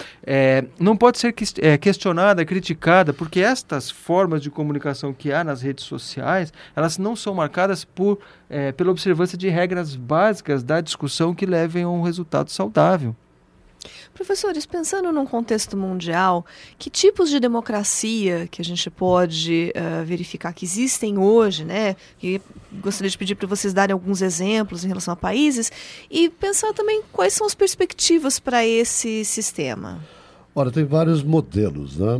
não 0.79 0.95
pode 0.95 1.17
ser 1.17 1.33
que, 1.33 1.45
questionada, 1.77 2.45
criticada, 2.45 3.13
porque 3.13 3.41
estas 3.41 3.89
formas 3.89 4.41
de 4.41 4.49
comunicação 4.49 5.13
que 5.13 5.31
há 5.31 5.43
nas 5.43 5.61
redes 5.61 5.85
sociais, 5.85 6.53
elas 6.75 6.97
não 6.97 7.15
são 7.15 7.33
marcadas 7.33 7.83
por 7.83 8.19
é, 8.49 8.71
pela 8.71 8.91
observância 8.91 9.37
de 9.37 9.49
regras 9.49 9.95
básicas 9.95 10.63
da 10.63 10.79
discussão 10.79 11.35
que 11.35 11.45
levem 11.45 11.83
a 11.83 11.89
um 11.89 12.01
resultado 12.01 12.49
saudável. 12.49 13.15
Professores, 14.17 14.65
pensando 14.65 15.11
num 15.11 15.27
contexto 15.27 15.77
mundial, 15.77 16.43
que 16.79 16.89
tipos 16.89 17.29
de 17.29 17.39
democracia 17.39 18.47
que 18.47 18.59
a 18.59 18.65
gente 18.65 18.89
pode 18.89 19.71
uh, 19.75 20.03
verificar 20.03 20.53
que 20.53 20.65
existem 20.65 21.19
hoje, 21.19 21.63
né? 21.63 21.95
E 22.21 22.41
gostaria 22.81 23.11
de 23.11 23.17
pedir 23.17 23.35
para 23.35 23.47
vocês 23.47 23.75
darem 23.75 23.93
alguns 23.93 24.23
exemplos 24.23 24.83
em 24.83 24.87
relação 24.87 25.13
a 25.13 25.15
países 25.15 25.71
e 26.09 26.29
pensar 26.29 26.73
também 26.73 27.03
quais 27.11 27.33
são 27.33 27.45
as 27.45 27.53
perspectivas 27.53 28.39
para 28.39 28.65
esse 28.65 29.23
sistema. 29.23 30.03
Ora, 30.55 30.71
tem 30.71 30.83
vários 30.83 31.21
modelos, 31.21 31.99
né? 31.99 32.19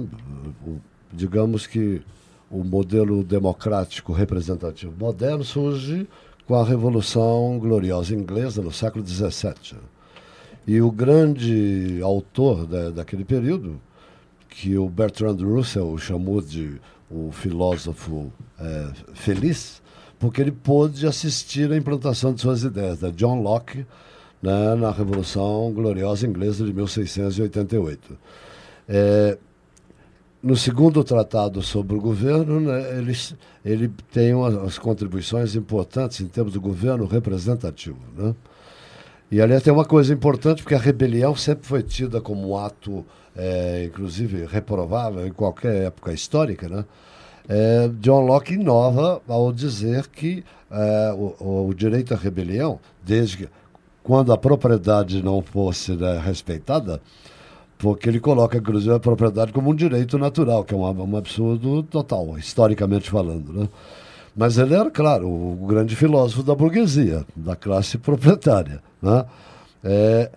Digamos 1.12 1.66
que 1.66 2.04
o 2.52 2.64
modelo 2.64 3.24
democrático 3.24 4.14
representativo 4.14 4.94
moderno 5.00 5.44
surge 5.44 6.08
com 6.46 6.54
a 6.54 6.64
Revolução 6.64 7.58
Gloriosa 7.58 8.14
Inglesa 8.14 8.62
no 8.62 8.72
século 8.72 9.04
XVII. 9.04 9.97
E 10.68 10.82
o 10.82 10.92
grande 10.92 12.00
autor 12.04 12.68
da, 12.68 12.90
daquele 12.90 13.24
período, 13.24 13.80
que 14.50 14.78
o 14.78 14.90
Bertrand 14.90 15.38
Russell 15.38 15.98
chamou 15.98 16.42
de 16.42 16.80
o 17.10 17.32
filósofo 17.32 18.32
é, 18.60 18.88
feliz, 19.14 19.82
porque 20.20 20.42
ele 20.42 20.52
pôde 20.52 21.08
assistir 21.08 21.72
à 21.72 21.78
implantação 21.78 22.34
de 22.34 22.42
suas 22.42 22.64
ideias, 22.64 23.00
da 23.00 23.10
John 23.12 23.42
Locke, 23.42 23.86
né, 24.42 24.76
na 24.76 24.92
Revolução 24.92 25.72
Gloriosa 25.74 26.28
Inglesa 26.28 26.66
de 26.66 26.74
1688. 26.74 28.18
É, 28.90 29.38
no 30.42 30.56
segundo 30.56 31.04
tratado 31.04 31.62
sobre 31.62 31.96
o 31.96 32.02
governo, 32.02 32.60
né, 32.60 32.98
ele, 32.98 33.18
ele 33.64 33.92
tem 34.12 34.34
umas 34.34 34.78
contribuições 34.78 35.56
importantes 35.56 36.22
em 36.22 36.28
termos 36.28 36.54
do 36.54 36.62
governo 36.62 37.06
representativo. 37.06 38.00
Né? 38.16 38.36
E 39.30 39.42
ali 39.42 39.60
tem 39.60 39.74
uma 39.74 39.86
coisa 39.86 40.14
importante, 40.14 40.64
porque 40.64 40.76
a 40.76 40.80
rebelião 40.80 41.36
sempre 41.36 41.68
foi 41.68 41.84
tida 41.84 42.22
como 42.22 42.50
um 42.50 42.58
ato, 42.58 43.06
é, 43.36 43.84
inclusive, 43.86 44.46
reprovável 44.46 45.28
em 45.28 45.32
qualquer 45.32 45.88
época 45.88 46.14
histórica. 46.14 46.70
Né? 46.70 46.86
É, 47.50 47.90
John 48.00 48.22
Locke 48.22 48.54
inova 48.54 49.22
ao 49.28 49.52
dizer 49.52 50.08
que 50.08 50.46
é, 50.72 51.14
o, 51.14 51.68
o, 51.68 51.74
direito 51.74 52.14
à 52.14 52.18
rebelião, 52.18 52.80
desde 53.04 53.38
que 53.38 53.50
quando 54.02 54.32
a 54.32 54.38
propriedade 54.38 55.22
não 55.22 55.42
fosse 55.42 55.92
né, 55.92 56.22
respeitada, 56.24 57.02
porque 57.78 58.08
ele 58.08 58.22
coloca, 58.22 58.58
inclusive, 58.58 58.94
a 58.94 59.00
propriedade 59.00 59.52
como 59.52 59.72
um 59.72 59.76
direito 59.76 60.18
natural, 60.18 60.64
que 60.64 60.74
é 60.74 60.78
um, 60.78 60.84
um 60.84 61.18
absurdo 61.18 61.84
total, 61.84 62.38
historicamente 62.38 63.10
falando. 63.10 63.52
Né? 63.52 63.70
Mas 64.38 64.60
ele 64.60 64.76
era, 64.76 64.92
claro, 64.92 65.28
o 65.28 65.66
grande 65.68 65.96
filósofo 65.96 66.44
da 66.44 66.54
burguesia, 66.54 67.26
da 67.36 67.56
classe 67.56 67.98
proprietária. 68.00 68.84
Né? 69.02 69.26
É, 69.84 70.32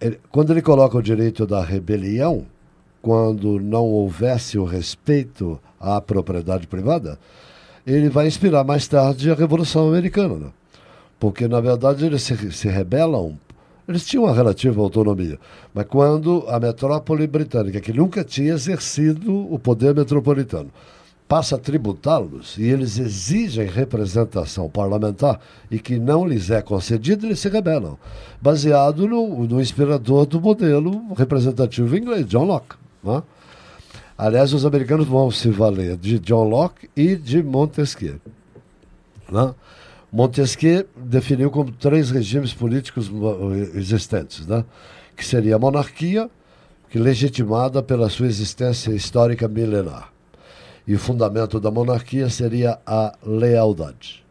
ele, 0.00 0.20
quando 0.30 0.52
ele 0.52 0.62
coloca 0.62 0.96
o 0.96 1.02
direito 1.02 1.44
da 1.44 1.60
rebelião, 1.60 2.46
quando 3.02 3.58
não 3.58 3.84
houvesse 3.84 4.56
o 4.56 4.64
respeito 4.64 5.58
à 5.80 6.00
propriedade 6.00 6.68
privada, 6.68 7.18
ele 7.84 8.08
vai 8.08 8.28
inspirar 8.28 8.62
mais 8.62 8.86
tarde 8.86 9.28
a 9.28 9.34
Revolução 9.34 9.88
Americana. 9.88 10.36
Né? 10.36 10.50
Porque, 11.18 11.48
na 11.48 11.60
verdade, 11.60 12.06
eles 12.06 12.22
se, 12.22 12.52
se 12.52 12.68
rebelam 12.68 13.36
eles 13.88 14.04
tinham 14.04 14.24
uma 14.24 14.34
relativa 14.34 14.80
autonomia, 14.80 15.38
mas 15.72 15.86
quando 15.86 16.44
a 16.48 16.58
metrópole 16.58 17.24
britânica, 17.26 17.80
que 17.80 17.92
nunca 17.92 18.24
tinha 18.24 18.52
exercido 18.52 19.32
o 19.52 19.58
poder 19.60 19.94
metropolitano, 19.94 20.70
passa 21.28 21.56
a 21.56 21.58
tributá-los 21.58 22.56
e 22.56 22.64
eles 22.64 22.98
exigem 22.98 23.66
representação 23.66 24.68
parlamentar 24.70 25.40
e 25.70 25.78
que 25.78 25.98
não 25.98 26.26
lhes 26.26 26.50
é 26.50 26.62
concedido, 26.62 27.26
eles 27.26 27.40
se 27.40 27.48
rebelam, 27.48 27.98
baseado 28.40 29.08
no, 29.08 29.46
no 29.46 29.60
inspirador 29.60 30.26
do 30.26 30.40
modelo 30.40 31.12
representativo 31.14 31.96
inglês, 31.96 32.26
John 32.26 32.44
Locke. 32.44 32.76
Né? 33.02 33.22
Aliás, 34.16 34.52
os 34.52 34.64
americanos 34.64 35.06
vão 35.06 35.30
se 35.30 35.50
valer 35.50 35.96
de 35.96 36.18
John 36.20 36.48
Locke 36.48 36.88
e 36.96 37.16
de 37.16 37.42
Montesquieu. 37.42 38.20
Né? 39.30 39.54
Montesquieu 40.12 40.86
definiu 40.96 41.50
como 41.50 41.72
três 41.72 42.10
regimes 42.10 42.54
políticos 42.54 43.10
existentes, 43.74 44.46
né? 44.46 44.64
que 45.16 45.24
seria 45.24 45.56
a 45.56 45.58
monarquia, 45.58 46.30
que 46.88 47.00
legitimada 47.00 47.82
pela 47.82 48.08
sua 48.08 48.26
existência 48.26 48.92
histórica 48.92 49.48
milenar. 49.48 50.15
E 50.86 50.94
o 50.94 50.98
fundamento 50.98 51.58
da 51.58 51.70
monarquia 51.70 52.30
seria 52.30 52.78
a 52.86 53.12
lealdade. 53.24 54.24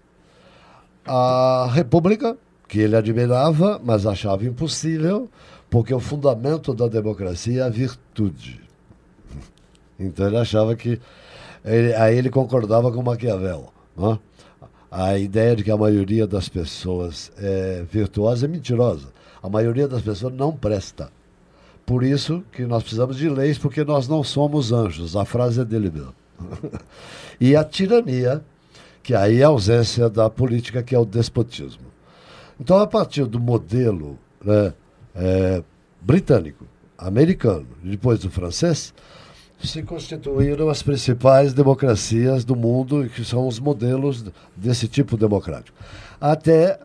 A 1.05 1.69
república, 1.71 2.37
que 2.67 2.79
ele 2.79 2.95
admirava, 2.95 3.79
mas 3.83 4.05
achava 4.05 4.45
impossível, 4.45 5.29
porque 5.69 5.93
o 5.93 5.99
fundamento 5.99 6.73
da 6.73 6.87
democracia 6.87 7.61
é 7.61 7.65
a 7.65 7.69
virtude. 7.69 8.61
Então 9.97 10.27
ele 10.27 10.37
achava 10.37 10.75
que. 10.75 10.99
Ele, 11.63 11.93
aí 11.93 12.17
ele 12.17 12.29
concordava 12.29 12.91
com 12.91 13.01
Maquiavel. 13.01 13.71
Né? 13.95 14.19
A 14.91 15.17
ideia 15.17 15.55
de 15.55 15.63
que 15.63 15.71
a 15.71 15.77
maioria 15.77 16.27
das 16.27 16.49
pessoas 16.49 17.31
é 17.37 17.85
virtuosa 17.89 18.45
é 18.45 18.49
mentirosa. 18.49 19.07
A 19.41 19.49
maioria 19.49 19.87
das 19.87 20.01
pessoas 20.01 20.33
não 20.33 20.51
presta. 20.51 21.09
Por 21.85 22.03
isso 22.03 22.43
que 22.51 22.65
nós 22.65 22.83
precisamos 22.83 23.15
de 23.15 23.29
leis, 23.29 23.57
porque 23.57 23.83
nós 23.85 24.07
não 24.07 24.23
somos 24.23 24.71
anjos. 24.71 25.15
A 25.15 25.23
frase 25.23 25.61
é 25.61 25.65
dele 25.65 25.89
mesmo. 25.89 26.13
E 27.39 27.55
a 27.55 27.63
tirania, 27.63 28.43
que 29.03 29.13
aí 29.13 29.41
é 29.41 29.43
a 29.43 29.47
ausência 29.47 30.09
da 30.09 30.29
política, 30.29 30.83
que 30.83 30.95
é 30.95 30.99
o 30.99 31.05
despotismo. 31.05 31.85
Então, 32.59 32.77
a 32.77 32.87
partir 32.87 33.25
do 33.25 33.39
modelo 33.39 34.17
né, 34.43 34.73
é, 35.15 35.63
britânico, 36.01 36.65
americano, 36.97 37.67
depois 37.83 38.19
do 38.19 38.29
francês, 38.29 38.93
se 39.61 39.81
constituíram 39.83 40.69
as 40.69 40.83
principais 40.83 41.53
democracias 41.53 42.43
do 42.45 42.55
mundo, 42.55 43.09
que 43.13 43.23
são 43.23 43.47
os 43.47 43.59
modelos 43.59 44.23
desse 44.55 44.87
tipo 44.87 45.17
democrático. 45.17 45.77
Até 46.19 46.79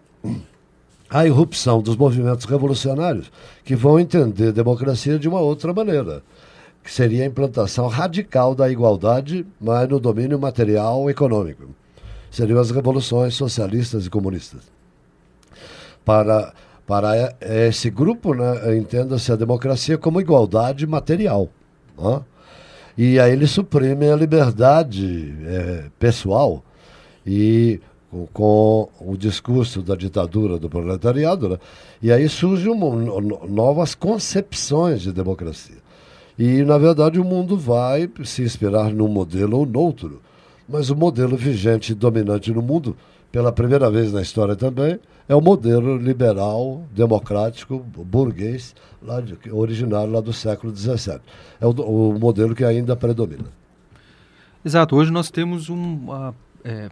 a 1.08 1.26
irrupção 1.26 1.82
dos 1.82 1.96
movimentos 1.96 2.44
revolucionários, 2.46 3.30
que 3.64 3.74
vão 3.74 3.98
entender 3.98 4.52
democracia 4.52 5.18
de 5.18 5.28
uma 5.28 5.40
outra 5.40 5.72
maneira, 5.72 6.22
que 6.82 6.92
seria 6.92 7.24
a 7.24 7.26
implantação 7.26 7.86
radical 7.86 8.54
da 8.54 8.70
igualdade, 8.70 9.46
mas 9.60 9.88
no 9.88 10.00
domínio 10.00 10.38
material 10.38 11.08
econômico. 11.10 11.68
Seriam 12.30 12.60
as 12.60 12.70
revoluções 12.70 13.34
socialistas 13.34 14.06
e 14.06 14.10
comunistas. 14.10 14.62
Para, 16.04 16.52
para 16.86 17.34
esse 17.40 17.90
grupo, 17.90 18.34
né, 18.34 18.76
entenda-se 18.76 19.30
a 19.30 19.36
democracia 19.36 19.98
como 19.98 20.20
igualdade 20.20 20.86
material. 20.86 21.48
Né? 21.98 22.22
E 22.96 23.18
aí 23.18 23.32
eles 23.32 23.50
suprimem 23.50 24.10
a 24.10 24.16
liberdade 24.16 25.34
é, 25.46 25.84
pessoal 25.98 26.62
e 27.26 27.80
com, 28.10 28.26
com, 28.32 28.88
o 29.00 29.16
discurso 29.16 29.82
da 29.82 29.94
ditadura 29.94 30.58
do 30.58 30.68
proletariado, 30.68 31.48
né? 31.48 31.58
e 32.02 32.10
aí 32.12 32.28
surgem 32.28 32.74
novas 33.48 33.94
concepções 33.94 35.02
de 35.02 35.12
democracia. 35.12 35.79
E, 36.40 36.64
na 36.64 36.78
verdade, 36.78 37.20
o 37.20 37.24
mundo 37.24 37.54
vai 37.54 38.10
se 38.24 38.40
inspirar 38.40 38.90
num 38.94 39.08
modelo 39.08 39.58
ou 39.58 39.66
noutro, 39.66 40.22
mas 40.66 40.88
o 40.88 40.96
modelo 40.96 41.36
vigente 41.36 41.92
e 41.92 41.94
dominante 41.94 42.50
no 42.50 42.62
mundo, 42.62 42.96
pela 43.30 43.52
primeira 43.52 43.90
vez 43.90 44.10
na 44.10 44.22
história 44.22 44.56
também, 44.56 44.98
é 45.28 45.34
o 45.34 45.40
modelo 45.42 45.98
liberal, 45.98 46.82
democrático, 46.92 47.78
burguês, 47.78 48.74
lá 49.02 49.20
de, 49.20 49.36
originário 49.52 50.10
lá 50.10 50.22
do 50.22 50.32
século 50.32 50.74
XVII. 50.74 51.20
É 51.60 51.66
o, 51.66 51.72
o, 51.72 52.18
modelo 52.18 52.54
que 52.54 52.64
ainda 52.64 52.96
predomina. 52.96 53.44
Exato. 54.64 54.96
Hoje 54.96 55.10
nós 55.10 55.30
temos 55.30 55.68
um, 55.68 56.32
é, 56.64 56.88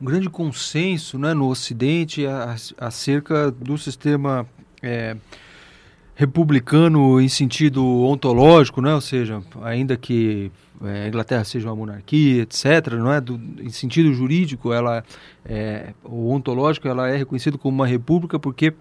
um 0.00 0.04
grande 0.06 0.30
consenso 0.30 1.18
né, 1.18 1.34
no 1.34 1.50
Ocidente 1.50 2.24
acerca 2.78 3.50
do 3.50 3.76
sistema 3.76 4.46
é, 4.82 5.14
republicano 6.18 7.20
em 7.20 7.28
sentido 7.28 7.80
ontológico, 8.02 8.82
né? 8.82 8.92
ou 8.92 9.00
seja, 9.00 9.40
ainda 9.62 9.96
que 9.96 10.50
é, 10.82 11.04
a 11.04 11.08
Inglaterra 11.08 11.44
seja 11.44 11.68
uma 11.68 11.76
monarquia, 11.76 12.42
etc., 12.42 12.94
não 12.94 13.12
é? 13.12 13.20
Do, 13.20 13.40
em 13.60 13.70
sentido 13.70 14.12
jurídico, 14.12 14.72
ela 14.72 15.04
é, 15.46 15.94
o 16.02 16.32
ontológico, 16.32 16.88
ela 16.88 17.08
é 17.08 17.16
reconhecida 17.16 17.56
como 17.56 17.72
uma 17.76 17.86
república 17.86 18.36
porque 18.36 18.74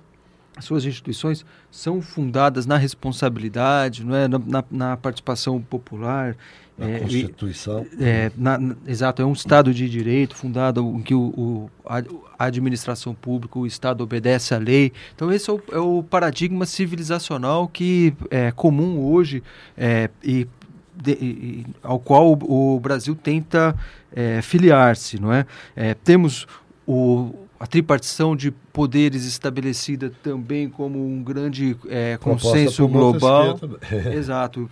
suas 0.60 0.84
instituições 0.84 1.45
são 1.69 2.02
fundadas 2.02 2.65
na 2.65 2.76
responsabilidade, 2.76 4.04
não 4.04 4.15
é, 4.15 4.28
na, 4.28 4.63
na 4.71 4.97
participação 4.97 5.62
popular. 5.62 6.36
Na 6.78 6.88
é, 6.88 7.00
Constituição. 7.00 7.86
É, 8.00 8.32
na, 8.38 8.58
na, 8.58 8.76
exato, 8.86 9.22
é 9.22 9.26
um 9.26 9.34
Estado 9.34 9.74
de 9.74 9.90
direito 9.90 10.36
fundado 10.36 10.82
em 10.82 11.02
que 11.02 11.16
o, 11.16 11.34
o 11.36 11.70
a, 11.84 12.04
administração 12.38 13.16
pública, 13.16 13.58
o 13.58 13.66
Estado 13.66 14.04
obedece 14.04 14.54
à 14.54 14.60
lei. 14.60 14.94
Então 15.16 15.32
esse 15.32 15.50
é 15.50 15.54
o, 15.54 15.62
é 15.72 15.80
o 15.80 16.04
paradigma 16.04 16.66
civilizacional 16.66 17.68
que 17.68 18.13
é 18.30 18.52
comum 18.52 19.00
hoje 19.00 19.42
é, 19.76 20.10
e 20.24 20.48
de, 20.96 21.66
ao 21.82 22.00
qual 22.00 22.34
o, 22.34 22.76
o 22.76 22.80
Brasil 22.80 23.16
tenta 23.16 23.76
é, 24.16 24.42
filiar-se, 24.42 25.20
não 25.20 25.34
é? 25.34 25.46
é? 25.76 25.94
Temos 25.96 26.48
o, 26.86 27.34
a 27.60 27.66
tripartição 27.66 28.36
de 28.36 28.52
poderes 28.52 29.26
estabelecida 29.26 30.12
também 30.22 30.70
como 30.70 31.04
um 31.04 31.24
grande 31.24 31.76
é, 31.90 32.18
consenso 32.18 32.88
global. 32.88 33.60
Exato. 34.13 34.70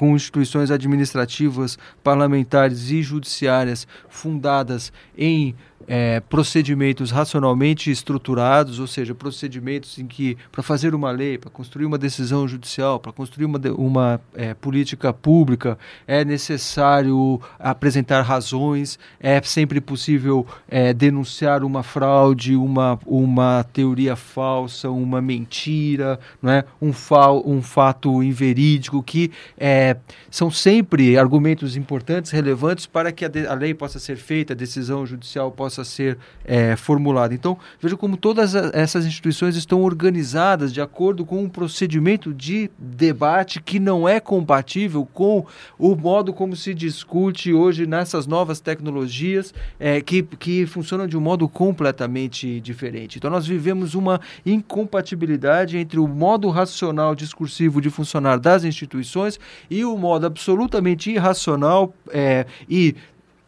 Com 0.00 0.16
instituições 0.16 0.70
administrativas, 0.70 1.78
parlamentares 2.02 2.90
e 2.90 3.02
judiciárias 3.02 3.86
fundadas 4.08 4.90
em 5.14 5.54
é, 5.86 6.20
procedimentos 6.20 7.10
racionalmente 7.10 7.90
estruturados, 7.90 8.78
ou 8.78 8.86
seja, 8.86 9.12
procedimentos 9.12 9.98
em 9.98 10.06
que, 10.06 10.36
para 10.52 10.62
fazer 10.62 10.94
uma 10.94 11.10
lei, 11.10 11.36
para 11.36 11.50
construir 11.50 11.84
uma 11.84 11.98
decisão 11.98 12.46
judicial, 12.46 13.00
para 13.00 13.10
construir 13.10 13.44
uma, 13.44 13.58
uma 13.76 14.20
é, 14.34 14.54
política 14.54 15.12
pública, 15.12 15.76
é 16.06 16.24
necessário 16.24 17.40
apresentar 17.58 18.22
razões, 18.22 19.00
é 19.18 19.42
sempre 19.42 19.80
possível 19.80 20.46
é, 20.68 20.92
denunciar 20.94 21.64
uma 21.64 21.82
fraude, 21.82 22.54
uma, 22.54 22.96
uma 23.04 23.64
teoria 23.72 24.14
falsa, 24.14 24.88
uma 24.90 25.20
mentira, 25.20 26.20
não 26.40 26.52
é? 26.52 26.64
um, 26.80 26.92
fa 26.92 27.32
um 27.32 27.60
fato 27.60 28.22
inverídico, 28.22 29.02
que 29.02 29.32
é, 29.58 29.89
são 30.30 30.50
sempre 30.50 31.18
argumentos 31.18 31.76
importantes, 31.76 32.30
relevantes 32.30 32.86
para 32.86 33.12
que 33.12 33.24
a, 33.24 33.30
a 33.48 33.54
lei 33.54 33.74
possa 33.74 33.98
ser 33.98 34.16
feita, 34.16 34.52
a 34.52 34.56
decisão 34.56 35.06
judicial 35.06 35.50
possa 35.50 35.84
ser 35.84 36.18
é, 36.44 36.76
formulada. 36.76 37.34
Então, 37.34 37.58
veja 37.80 37.96
como 37.96 38.16
todas 38.16 38.54
essas 38.54 39.06
instituições 39.06 39.56
estão 39.56 39.82
organizadas 39.82 40.72
de 40.72 40.80
acordo 40.80 41.24
com 41.24 41.42
um 41.42 41.48
procedimento 41.48 42.32
de 42.32 42.70
debate 42.78 43.60
que 43.60 43.78
não 43.78 44.08
é 44.08 44.20
compatível 44.20 45.06
com 45.12 45.44
o 45.78 45.94
modo 45.94 46.32
como 46.32 46.56
se 46.56 46.74
discute 46.74 47.52
hoje 47.52 47.86
nessas 47.86 48.26
novas 48.26 48.60
tecnologias 48.60 49.54
é, 49.78 50.00
que, 50.00 50.22
que 50.22 50.66
funcionam 50.66 51.06
de 51.06 51.16
um 51.16 51.20
modo 51.20 51.48
completamente 51.48 52.60
diferente. 52.60 53.18
Então, 53.18 53.30
nós 53.30 53.46
vivemos 53.46 53.94
uma 53.94 54.20
incompatibilidade 54.44 55.76
entre 55.76 55.98
o 55.98 56.06
modo 56.06 56.48
racional 56.48 57.14
discursivo 57.14 57.80
de 57.80 57.90
funcionar 57.90 58.38
das 58.38 58.64
instituições 58.64 59.38
e 59.70 59.79
o 59.84 59.96
modo 59.96 60.26
absolutamente 60.26 61.10
irracional 61.10 61.94
é, 62.10 62.46
e 62.68 62.94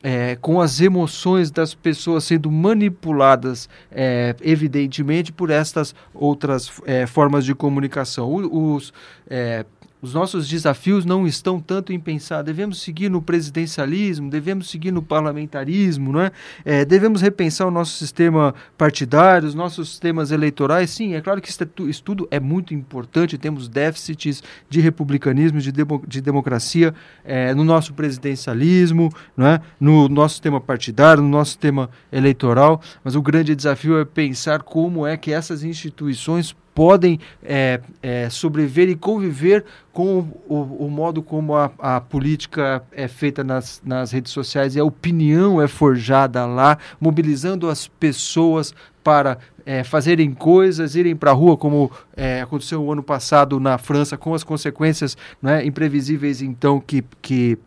é, 0.02 0.36
com 0.40 0.60
as 0.60 0.80
emoções 0.80 1.50
das 1.50 1.74
pessoas 1.74 2.24
sendo 2.24 2.50
manipuladas, 2.50 3.68
é, 3.90 4.34
evidentemente, 4.40 5.32
por 5.32 5.50
estas 5.50 5.94
outras 6.12 6.70
é, 6.84 7.06
formas 7.06 7.44
de 7.44 7.54
comunicação. 7.54 8.34
Os, 8.34 8.92
é, 9.28 9.64
os 10.02 10.12
nossos 10.12 10.48
desafios 10.48 11.04
não 11.04 11.28
estão 11.28 11.60
tanto 11.60 11.92
em 11.92 12.00
pensar, 12.00 12.42
devemos 12.42 12.82
seguir 12.82 13.08
no 13.08 13.22
presidencialismo, 13.22 14.28
devemos 14.28 14.68
seguir 14.68 14.90
no 14.90 15.00
parlamentarismo, 15.00 16.12
não 16.12 16.22
é? 16.22 16.32
é 16.64 16.84
devemos 16.84 17.22
repensar 17.22 17.68
o 17.68 17.70
nosso 17.70 17.96
sistema 17.96 18.52
partidário, 18.76 19.46
os 19.46 19.54
nossos 19.54 19.90
sistemas 19.90 20.32
eleitorais. 20.32 20.90
Sim, 20.90 21.14
é 21.14 21.20
claro 21.20 21.40
que 21.40 21.48
isso 21.48 22.02
tudo 22.02 22.26
é 22.32 22.40
muito 22.40 22.74
importante, 22.74 23.38
temos 23.38 23.68
déficits 23.68 24.42
de 24.68 24.80
republicanismo, 24.80 25.60
de, 25.60 25.70
demo, 25.70 26.02
de 26.06 26.20
democracia 26.20 26.92
é, 27.24 27.54
no 27.54 27.62
nosso 27.62 27.94
presidencialismo, 27.94 29.08
não 29.36 29.46
é? 29.46 29.60
no 29.78 30.08
nosso 30.08 30.34
sistema 30.34 30.60
partidário, 30.60 31.22
no 31.22 31.28
nosso 31.28 31.52
sistema 31.52 31.88
eleitoral, 32.10 32.82
mas 33.04 33.14
o 33.14 33.22
grande 33.22 33.54
desafio 33.54 33.96
é 33.96 34.04
pensar 34.04 34.62
como 34.64 35.06
é 35.06 35.16
que 35.16 35.32
essas 35.32 35.62
instituições 35.62 36.56
podem 36.74 37.20
é, 37.42 37.80
é, 38.02 38.28
sobreviver 38.30 38.88
e 38.88 38.96
conviver 38.96 39.64
com 39.92 40.26
o, 40.48 40.86
o 40.86 40.90
modo 40.90 41.22
como 41.22 41.54
a, 41.54 41.70
a, 41.78 42.00
política 42.00 42.82
é 42.92 43.06
feita 43.06 43.44
nas, 43.44 43.80
nas 43.84 44.10
redes 44.12 44.32
sociais. 44.32 44.74
E 44.74 44.80
a 44.80 44.84
opinião 44.84 45.60
é 45.60 45.68
forjada 45.68 46.46
lá, 46.46 46.78
mobilizando 47.00 47.68
as 47.68 47.86
pessoas 47.86 48.74
para 49.04 49.38
é, 49.66 49.84
fazerem 49.84 50.32
coisas, 50.32 50.94
irem 50.94 51.14
para 51.14 51.30
a 51.30 51.34
rua, 51.34 51.56
como 51.56 51.90
é, 52.16 52.40
aconteceu 52.40 52.82
o 52.82 52.92
ano 52.92 53.02
passado 53.02 53.58
na 53.60 53.78
França, 53.78 54.16
com 54.16 54.34
as 54.34 54.44
consequências 54.44 55.16
né, 55.40 55.64
imprevisíveis, 55.64 56.40
então, 56.40 56.80
que, 56.80 57.04
que, 57.20 57.58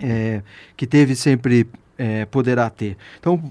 é, 0.00 0.42
que 0.76 0.86
teve 0.86 1.14
sempre 1.16 1.66
é, 1.98 2.24
poderá 2.24 2.70
ter. 2.70 2.96
Então, 3.18 3.42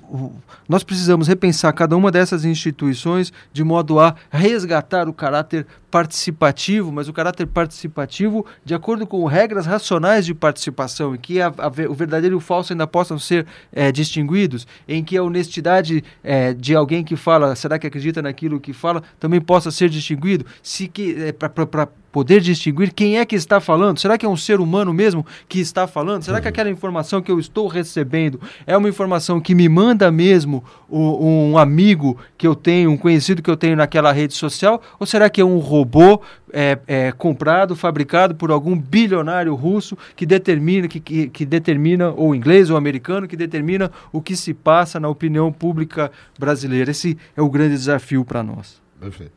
nós 0.68 0.84
precisamos 0.84 1.28
repensar 1.28 1.74
cada 1.74 1.98
uma 1.98 2.10
dessas 2.10 2.46
instituições 2.46 3.34
de 3.52 3.64
modo 3.64 4.00
a 4.00 4.16
resgatar 4.32 5.10
o 5.10 5.14
caráter 5.14 5.68
participativo, 5.92 6.92
mas 6.92 7.08
o 7.08 7.14
caráter 7.14 7.46
participativo 7.48 8.46
de 8.64 8.74
acordo 8.74 9.06
com 9.06 9.26
regras 9.26 9.66
racionais 9.66 10.26
de 10.26 10.34
participação, 10.34 11.16
em 11.16 11.18
que 11.18 11.42
a, 11.42 11.48
a, 11.48 11.68
o 11.90 11.94
verdadeiro 11.94 12.36
e 12.36 12.38
o 12.38 12.42
falso 12.42 12.74
ainda 12.74 12.88
possam 12.88 13.20
ser 13.20 13.46
é, 13.72 13.92
distinguidos, 13.92 14.66
em 14.88 15.04
que 15.04 15.18
a 15.18 15.24
honestidade 15.24 16.04
é, 16.24 16.54
de 16.54 16.76
alguém 16.76 17.04
que 17.04 17.16
fala, 17.16 17.56
será 17.56 17.78
que 17.78 17.88
acredita 17.88 18.22
naquilo 18.22 18.60
que 18.60 18.74
fala, 18.74 19.04
também 19.20 19.42
possa 19.42 19.72
ser 19.72 19.90
distinguido, 19.90 20.46
se 20.62 20.88
que 20.88 21.16
é, 21.24 21.32
para 21.32 21.88
poder 22.12 22.42
distinguir 22.42 22.94
quem 22.94 23.20
é 23.20 23.26
que 23.26 23.36
está 23.36 23.60
falando. 23.60 24.00
Será 24.00 24.18
que 24.18 24.26
é 24.26 24.30
um 24.30 24.38
ser 24.38 24.60
humano 24.60 24.94
mesmo 24.94 25.26
que 25.48 25.60
está 25.60 25.88
falando? 25.88 26.24
Será 26.24 26.42
que 26.42 26.48
aquela 26.48 26.70
informação 26.70 27.22
que 27.22 27.32
eu 27.32 27.40
estou 27.40 27.68
recebendo 27.68 28.40
é 28.66 28.76
uma 28.76 28.90
informação 28.90 29.40
que 29.40 29.54
me 29.54 29.68
manda 29.70 30.12
mesmo 30.12 30.64
um 30.90 31.58
amigo 31.58 32.18
que 32.38 32.48
eu 32.48 32.56
tenho, 32.56 32.92
um 32.92 32.98
conhecido 32.98 33.42
que 33.42 33.50
eu 33.50 33.58
tenho 33.58 33.76
naquela 33.76 34.12
rede 34.12 34.34
social? 34.34 34.82
Ou 35.00 35.06
será 35.06 35.30
que 35.30 35.42
é 35.42 35.46
um 35.46 35.60
robô 35.60 36.22
é, 36.52 36.80
é, 36.88 37.12
comprado, 37.12 37.76
fabricado 37.76 38.36
por 38.36 38.52
algum 38.52 38.78
bilionário 38.78 39.54
russo 39.54 39.98
que 40.16 40.26
determina, 40.26 40.88
que, 40.88 41.00
que, 41.00 41.30
que, 41.30 41.46
determina, 41.46 42.10
ou 42.12 42.34
inglês 42.34 42.70
ou 42.70 42.78
americano, 42.78 43.28
que 43.28 43.36
determina 43.36 43.92
o 44.12 44.22
que 44.22 44.36
se 44.36 44.54
passa 44.54 45.00
na 45.00 45.10
opinião 45.10 45.52
pública 45.52 46.12
brasileira. 46.40 46.92
Esse 46.92 47.18
é 47.36 47.42
o 47.42 47.50
grande 47.50 47.76
desafio 47.76 48.24
para 48.24 48.44
nós. 48.44 48.82
Perfeito. 49.00 49.37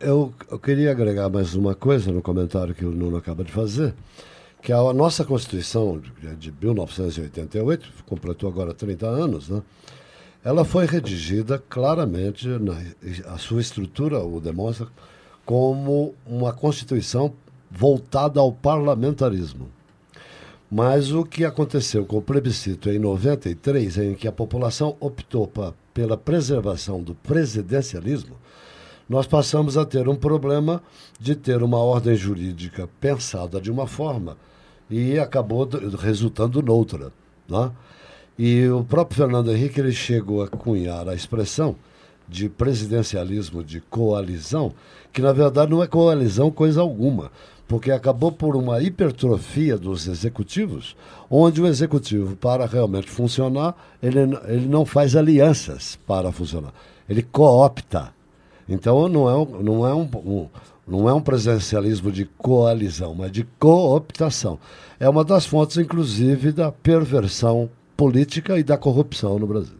Eu, 0.00 0.34
eu, 0.50 0.58
queria 0.58 0.90
agregar 0.90 1.28
mais 1.28 1.54
uma 1.54 1.74
coisa 1.74 2.10
no 2.10 2.20
comentário 2.20 2.74
que 2.74 2.84
o 2.84 2.90
Nuno 2.90 3.16
acaba 3.16 3.44
de 3.44 3.52
fazer, 3.52 3.94
que 4.60 4.72
a 4.72 4.92
nossa 4.92 5.24
Constituição 5.24 6.00
de, 6.20 6.34
de 6.36 6.52
1988, 6.60 7.92
completou 8.04 8.50
agora 8.50 8.74
30 8.74 9.06
anos, 9.06 9.48
né? 9.48 9.62
ela 10.44 10.64
foi 10.64 10.84
redigida 10.84 11.62
claramente, 11.68 12.46
na, 12.48 12.74
a 13.32 13.38
sua 13.38 13.60
estrutura 13.60 14.18
o 14.18 14.40
demonstra, 14.40 14.88
como 15.44 16.14
uma 16.26 16.52
Constituição 16.52 17.32
voltada 17.70 18.40
ao 18.40 18.52
parlamentarismo. 18.52 19.68
Mas 20.70 21.12
o 21.12 21.24
que 21.24 21.44
aconteceu 21.44 22.04
com 22.04 22.18
o 22.18 22.22
plebiscito 22.22 22.90
em 22.90 22.98
93, 22.98 23.98
em 23.98 24.14
que 24.14 24.26
a 24.26 24.32
população 24.32 24.96
optou 24.98 25.46
pra, 25.46 25.72
pela 25.94 26.16
preservação 26.16 27.00
do 27.00 27.14
presidencialismo, 27.14 28.36
nós 29.08 29.26
passamos 29.26 29.76
a 29.76 29.84
ter 29.84 30.08
um 30.08 30.16
problema 30.16 30.82
de 31.20 31.34
ter 31.34 31.62
uma 31.62 31.78
ordem 31.78 32.14
jurídica 32.14 32.88
pensada 33.00 33.60
de 33.60 33.70
uma 33.70 33.86
forma 33.86 34.36
e 34.90 35.18
acabou 35.18 35.68
resultando 35.98 36.62
noutra. 36.62 37.12
Né? 37.48 37.70
E 38.38 38.66
o 38.68 38.82
próprio 38.82 39.18
Fernando 39.18 39.52
Henrique 39.52 39.80
ele 39.80 39.92
chegou 39.92 40.42
a 40.42 40.48
cunhar 40.48 41.08
a 41.08 41.14
expressão 41.14 41.76
de 42.26 42.48
presidencialismo 42.48 43.62
de 43.62 43.80
coalizão, 43.80 44.72
que 45.12 45.20
na 45.20 45.32
verdade 45.32 45.70
não 45.70 45.82
é 45.82 45.86
coalizão 45.86 46.50
coisa 46.50 46.80
alguma, 46.80 47.30
porque 47.68 47.90
acabou 47.90 48.32
por 48.32 48.56
uma 48.56 48.80
hipertrofia 48.82 49.76
dos 49.76 50.06
executivos, 50.06 50.96
onde 51.30 51.60
o 51.60 51.66
executivo, 51.66 52.34
para 52.36 52.66
realmente 52.66 53.10
funcionar, 53.10 53.74
ele, 54.02 54.20
ele 54.48 54.66
não 54.66 54.86
faz 54.86 55.14
alianças 55.14 55.98
para 56.06 56.32
funcionar, 56.32 56.72
ele 57.08 57.22
coopta. 57.22 58.13
Então 58.68 59.08
não 59.08 59.28
é, 59.28 59.36
um, 59.36 59.62
não, 59.62 59.86
é 59.86 59.94
um, 59.94 60.08
um, 60.14 60.48
não 60.86 61.08
é 61.08 61.14
um 61.14 61.20
presidencialismo 61.20 62.10
de 62.10 62.24
coalizão, 62.24 63.14
mas 63.14 63.30
de 63.30 63.44
cooptação. 63.58 64.58
É 64.98 65.08
uma 65.08 65.24
das 65.24 65.44
fontes, 65.44 65.76
inclusive, 65.76 66.52
da 66.52 66.72
perversão 66.72 67.68
política 67.96 68.58
e 68.58 68.62
da 68.62 68.76
corrupção 68.76 69.38
no 69.38 69.46
Brasil. 69.46 69.76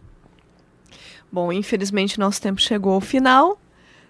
Bom, 1.32 1.52
infelizmente 1.52 2.18
nosso 2.18 2.40
tempo 2.40 2.60
chegou 2.60 2.92
ao 2.92 3.00
final. 3.00 3.58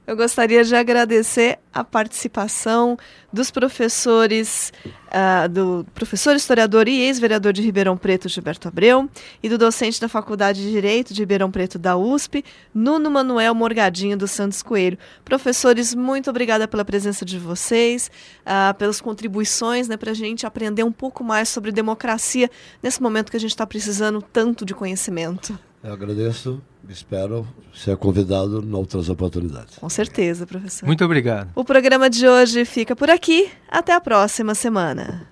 Eu 0.06 0.16
gostaria 0.16 0.62
de 0.62 0.74
agradecer 0.76 1.58
a 1.72 1.82
participação 1.82 2.98
dos 3.32 3.50
professores, 3.50 4.70
uh, 5.08 5.48
do 5.48 5.86
professor 5.94 6.36
historiador 6.36 6.86
e 6.88 7.00
ex-vereador 7.00 7.54
de 7.54 7.62
Ribeirão 7.62 7.96
Preto, 7.96 8.28
Gilberto 8.28 8.68
Abreu, 8.68 9.08
e 9.42 9.48
do 9.48 9.56
docente 9.56 9.98
da 9.98 10.06
Faculdade 10.06 10.60
de 10.60 10.70
Direito 10.70 11.14
de 11.14 11.22
Ribeirão 11.22 11.50
Preto 11.50 11.78
da 11.78 11.96
USP, 11.96 12.44
Nuno 12.74 13.10
Manuel 13.10 13.54
Morgadinho 13.54 14.14
dos 14.14 14.30
Santos 14.30 14.62
Coelho. 14.62 14.98
Professores, 15.24 15.94
muito 15.94 16.28
obrigada 16.28 16.68
pela 16.68 16.84
presença 16.84 17.24
de 17.24 17.38
vocês, 17.38 18.10
uh, 18.42 18.74
pelas 18.74 19.00
contribuições 19.00 19.88
né, 19.88 19.96
para 19.96 20.10
a 20.10 20.14
gente 20.14 20.44
aprender 20.44 20.82
um 20.82 20.92
pouco 20.92 21.24
mais 21.24 21.48
sobre 21.48 21.72
democracia 21.72 22.50
nesse 22.82 23.02
momento 23.02 23.30
que 23.30 23.38
a 23.38 23.40
gente 23.40 23.52
está 23.52 23.66
precisando 23.66 24.20
tanto 24.20 24.66
de 24.66 24.74
conhecimento. 24.74 25.58
Eu 25.85 25.92
agradeço, 25.92 26.62
espero 26.88 27.47
ser 27.75 27.94
convidado 27.99 28.64
em 28.66 28.73
outras 28.73 29.11
oportunidades. 29.11 29.77
Com 29.79 29.88
certeza, 29.90 30.47
professor. 30.47 30.87
Muito 30.87 31.05
obrigado. 31.05 31.51
O 31.55 31.62
programa 31.62 32.09
de 32.09 32.27
hoje 32.27 32.64
fica 32.64 32.97
por 32.97 33.11
aqui. 33.11 33.51
Até 33.68 33.92
a 33.92 34.01
próxima 34.01 34.55
semana. 34.55 35.29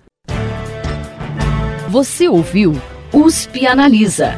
Você 1.89 2.27
ouviu 2.27 2.73
USP 3.11 3.65
Analisa, 3.65 4.35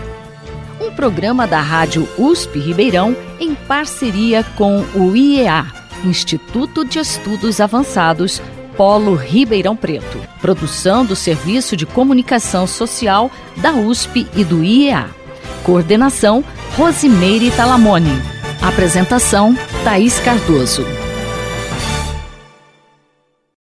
um 0.80 0.90
programa 0.96 1.46
da 1.46 1.60
Rádio 1.60 2.08
USP 2.18 2.60
Ribeirão 2.60 3.14
em 3.38 3.54
parceria 3.54 4.42
com 4.58 4.86
o 4.96 5.14
IEA, 5.14 5.66
Instituto 6.06 6.86
de 6.86 6.98
Estudos 6.98 7.60
Avançados, 7.60 8.42
Polo 8.78 9.16
Ribeirão 9.16 9.76
Preto. 9.76 10.18
Produção 10.40 11.06
do 11.06 11.16
Serviço 11.16 11.76
de 11.76 11.86
Comunicação 11.86 12.66
Social 12.66 13.30
da 13.58 13.74
USP 13.74 14.26
e 14.34 14.46
do 14.46 14.64
IEA. 14.64 15.25
Coordenação 15.64 16.44
Rosimeire 16.78 17.52
Talamone. 17.52 18.22
Apresentação 18.62 19.56
Thaís 19.84 20.20
Cardoso. 20.20 21.05